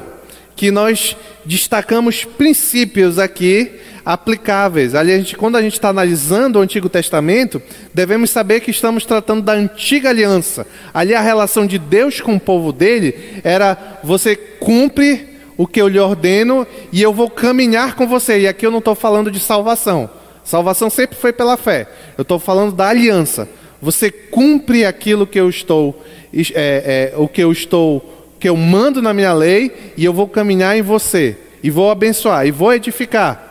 que 0.55 0.72
nós 0.72 1.15
destacamos 1.45 2.26
princípios 2.26 3.20
aqui 3.20 3.80
aplicáveis. 4.03 4.95
Ali 4.95 5.11
a 5.11 5.18
gente, 5.18 5.36
quando 5.36 5.57
a 5.57 5.61
gente 5.61 5.74
está 5.74 5.89
analisando 5.89 6.59
o 6.59 6.61
Antigo 6.61 6.89
Testamento, 6.89 7.61
devemos 7.93 8.30
saber 8.30 8.61
que 8.61 8.72
estamos 8.72 9.05
tratando 9.05 9.41
da 9.41 9.53
antiga 9.53 10.09
aliança. 10.09 10.65
Ali 10.93 11.13
a 11.13 11.22
relação 11.22 11.68
de 11.68 11.78
Deus 11.78 12.20
com 12.22 12.36
o 12.36 12.39
povo 12.39 12.72
dele 12.72 13.41
era 13.43 13.99
você 14.03 14.36
cumpre 14.36 15.38
o 15.57 15.68
que 15.68 15.82
eu 15.82 15.88
lhe 15.88 15.99
ordeno 15.99 16.65
e 16.91 17.01
eu 17.01 17.13
vou 17.13 17.30
caminhar 17.30 17.95
com 17.95 18.07
você. 18.07 18.39
E 18.39 18.47
aqui 18.47 18.65
eu 18.65 18.72
não 18.72 18.80
estou 18.80 18.95
falando 18.95 19.30
de 19.30 19.39
salvação. 19.39 20.09
Salvação 20.43 20.89
sempre 20.89 21.18
foi 21.18 21.34
pela 21.34 21.57
fé. 21.57 21.88
Eu 22.18 22.22
estou 22.22 22.39
falando 22.39 22.74
da 22.74 22.88
aliança. 22.88 23.49
Você 23.82 24.09
cumpre 24.09 24.86
aquilo 24.86 25.28
que 25.28 25.39
eu 25.39 25.49
estou, 25.49 26.03
é, 26.53 27.11
é, 27.13 27.17
o 27.17 27.28
que 27.28 27.41
eu 27.41 27.51
estou, 27.51 28.36
que 28.39 28.49
eu 28.49 28.55
mando 28.55 29.01
na 29.01 29.13
minha 29.13 29.34
lei, 29.34 29.93
e 29.95 30.03
eu 30.03 30.13
vou 30.13 30.28
caminhar 30.28 30.78
em 30.78 30.82
você, 30.82 31.38
e 31.63 31.69
vou 31.69 31.91
abençoar, 31.91 32.45
e 32.47 32.51
vou 32.51 32.73
edificar. 32.73 33.47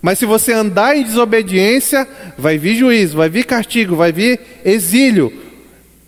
Mas 0.00 0.18
se 0.18 0.26
você 0.26 0.52
andar 0.52 0.96
em 0.96 1.02
desobediência, 1.02 2.06
vai 2.38 2.56
vir 2.56 2.76
juízo, 2.76 3.16
vai 3.16 3.28
vir 3.28 3.44
castigo, 3.44 3.96
vai 3.96 4.12
vir 4.12 4.40
exílio. 4.64 5.32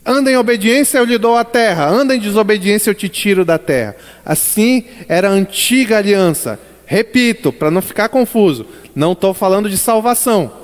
Anda 0.04 0.30
em 0.30 0.36
obediência, 0.36 0.98
eu 0.98 1.04
lhe 1.04 1.18
dou 1.18 1.36
a 1.36 1.44
terra. 1.44 1.88
Anda 1.88 2.14
em 2.14 2.20
desobediência, 2.20 2.90
eu 2.90 2.94
te 2.94 3.08
tiro 3.08 3.44
da 3.44 3.58
terra. 3.58 3.96
Assim 4.24 4.84
era 5.08 5.28
a 5.28 5.32
antiga 5.32 5.98
aliança. 5.98 6.60
Repito, 6.86 7.52
para 7.52 7.70
não 7.70 7.80
ficar 7.80 8.08
confuso, 8.08 8.66
não 8.94 9.12
estou 9.12 9.32
falando 9.32 9.68
de 9.68 9.78
salvação. 9.78 10.61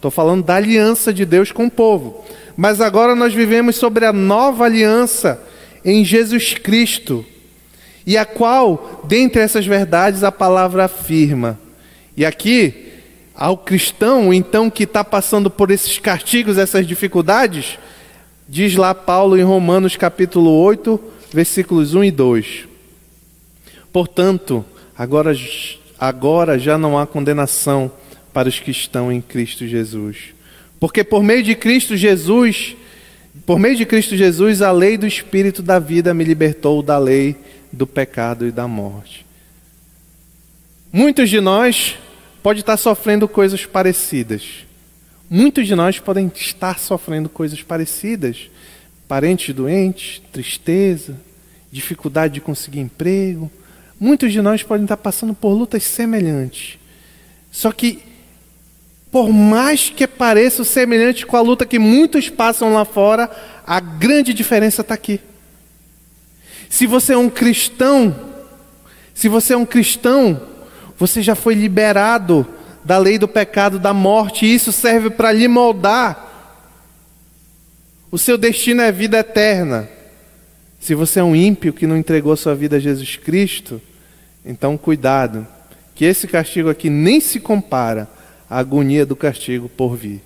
Estou 0.00 0.10
falando 0.10 0.42
da 0.42 0.54
aliança 0.54 1.12
de 1.12 1.26
Deus 1.26 1.52
com 1.52 1.66
o 1.66 1.70
povo. 1.70 2.24
Mas 2.56 2.80
agora 2.80 3.14
nós 3.14 3.34
vivemos 3.34 3.76
sobre 3.76 4.06
a 4.06 4.14
nova 4.14 4.64
aliança 4.64 5.38
em 5.84 6.02
Jesus 6.06 6.54
Cristo. 6.54 7.22
E 8.06 8.16
a 8.16 8.24
qual, 8.24 9.02
dentre 9.04 9.42
essas 9.42 9.66
verdades, 9.66 10.24
a 10.24 10.32
palavra 10.32 10.86
afirma. 10.86 11.60
E 12.16 12.24
aqui, 12.24 12.94
ao 13.34 13.58
cristão, 13.58 14.32
então, 14.32 14.70
que 14.70 14.84
está 14.84 15.04
passando 15.04 15.50
por 15.50 15.70
esses 15.70 15.98
castigos, 15.98 16.56
essas 16.56 16.86
dificuldades, 16.86 17.78
diz 18.48 18.74
lá 18.76 18.94
Paulo 18.94 19.38
em 19.38 19.42
Romanos 19.42 19.98
capítulo 19.98 20.50
8, 20.50 20.98
versículos 21.30 21.92
1 21.92 22.04
e 22.04 22.10
2. 22.10 22.68
Portanto, 23.92 24.64
agora, 24.96 25.36
agora 25.98 26.58
já 26.58 26.78
não 26.78 26.98
há 26.98 27.06
condenação 27.06 27.92
para 28.32 28.48
os 28.48 28.58
que 28.58 28.70
estão 28.70 29.10
em 29.10 29.20
Cristo 29.20 29.66
Jesus. 29.66 30.34
Porque 30.78 31.04
por 31.04 31.22
meio 31.22 31.42
de 31.42 31.54
Cristo 31.54 31.96
Jesus, 31.96 32.76
por 33.44 33.58
meio 33.58 33.76
de 33.76 33.84
Cristo 33.84 34.16
Jesus, 34.16 34.62
a 34.62 34.72
lei 34.72 34.96
do 34.96 35.06
Espírito 35.06 35.62
da 35.62 35.78
vida 35.78 36.14
me 36.14 36.24
libertou 36.24 36.82
da 36.82 36.98
lei 36.98 37.36
do 37.72 37.86
pecado 37.86 38.46
e 38.46 38.50
da 38.50 38.66
morte. 38.66 39.26
Muitos 40.92 41.30
de 41.30 41.40
nós 41.40 41.96
podem 42.42 42.60
estar 42.60 42.76
sofrendo 42.76 43.28
coisas 43.28 43.64
parecidas. 43.66 44.66
Muitos 45.28 45.66
de 45.66 45.74
nós 45.76 46.00
podem 46.00 46.30
estar 46.34 46.78
sofrendo 46.78 47.28
coisas 47.28 47.62
parecidas. 47.62 48.50
Parentes 49.06 49.54
doentes, 49.54 50.20
tristeza, 50.32 51.16
dificuldade 51.70 52.34
de 52.34 52.40
conseguir 52.40 52.80
emprego. 52.80 53.50
Muitos 53.98 54.32
de 54.32 54.40
nós 54.40 54.62
podem 54.62 54.84
estar 54.84 54.96
passando 54.96 55.34
por 55.34 55.50
lutas 55.52 55.84
semelhantes. 55.84 56.78
Só 57.52 57.70
que 57.70 58.09
por 59.10 59.30
mais 59.30 59.90
que 59.90 60.06
pareça 60.06 60.62
semelhante 60.62 61.26
com 61.26 61.36
a 61.36 61.40
luta 61.40 61.66
que 61.66 61.78
muitos 61.78 62.28
passam 62.28 62.72
lá 62.72 62.84
fora, 62.84 63.28
a 63.66 63.80
grande 63.80 64.32
diferença 64.32 64.82
está 64.82 64.94
aqui. 64.94 65.20
Se 66.68 66.86
você 66.86 67.14
é 67.14 67.18
um 67.18 67.28
cristão, 67.28 68.14
se 69.12 69.28
você 69.28 69.54
é 69.54 69.56
um 69.56 69.66
cristão, 69.66 70.40
você 70.96 71.22
já 71.22 71.34
foi 71.34 71.54
liberado 71.54 72.46
da 72.84 72.98
lei 72.98 73.18
do 73.18 73.26
pecado, 73.26 73.78
da 73.78 73.92
morte, 73.92 74.46
e 74.46 74.54
isso 74.54 74.70
serve 74.70 75.10
para 75.10 75.32
lhe 75.32 75.48
moldar. 75.48 76.28
O 78.12 78.18
seu 78.18 78.38
destino 78.38 78.80
é 78.80 78.92
vida 78.92 79.18
eterna. 79.18 79.88
Se 80.78 80.94
você 80.94 81.18
é 81.18 81.24
um 81.24 81.34
ímpio 81.34 81.72
que 81.72 81.86
não 81.86 81.96
entregou 81.96 82.36
sua 82.36 82.54
vida 82.54 82.76
a 82.76 82.80
Jesus 82.80 83.16
Cristo, 83.16 83.82
então 84.44 84.78
cuidado, 84.78 85.46
que 85.94 86.04
esse 86.04 86.28
castigo 86.28 86.70
aqui 86.70 86.88
nem 86.88 87.20
se 87.20 87.40
compara 87.40 88.08
a 88.50 88.58
agonia 88.58 89.06
do 89.06 89.14
castigo 89.14 89.68
por 89.68 89.96
vir. 89.96 90.20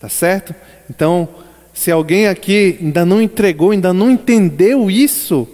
Tá 0.00 0.08
certo? 0.08 0.54
Então, 0.88 1.28
se 1.74 1.90
alguém 1.90 2.26
aqui 2.26 2.78
ainda 2.80 3.04
não 3.04 3.20
entregou, 3.20 3.70
ainda 3.70 3.92
não 3.92 4.10
entendeu 4.10 4.90
isso, 4.90 5.46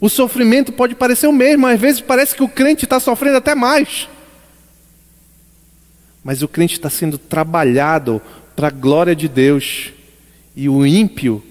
o 0.00 0.08
sofrimento 0.08 0.72
pode 0.72 0.94
parecer 0.94 1.26
o 1.26 1.32
mesmo, 1.32 1.66
às 1.66 1.78
vezes 1.78 2.00
parece 2.00 2.34
que 2.34 2.42
o 2.42 2.48
crente 2.48 2.84
está 2.84 2.98
sofrendo 2.98 3.36
até 3.36 3.54
mais. 3.54 4.08
Mas 6.24 6.42
o 6.42 6.48
crente 6.48 6.74
está 6.74 6.88
sendo 6.88 7.18
trabalhado 7.18 8.22
para 8.54 8.68
a 8.68 8.70
glória 8.70 9.14
de 9.14 9.28
Deus, 9.28 9.92
e 10.54 10.68
o 10.68 10.86
ímpio 10.86 11.42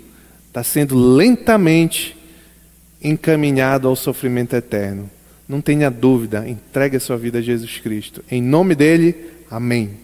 está 0.48 0.64
sendo 0.64 0.96
lentamente 0.98 2.16
encaminhado 3.02 3.88
ao 3.88 3.96
sofrimento 3.96 4.56
eterno. 4.56 5.10
Não 5.48 5.60
tenha 5.60 5.90
dúvida, 5.90 6.48
entregue 6.48 6.98
a 6.98 7.00
sua 7.00 7.18
vida 7.18 7.40
a 7.40 7.42
Jesus 7.42 7.80
Cristo. 7.80 8.24
Em 8.30 8.42
nome 8.42 8.76
dele, 8.76 9.31
Amém. 9.52 10.01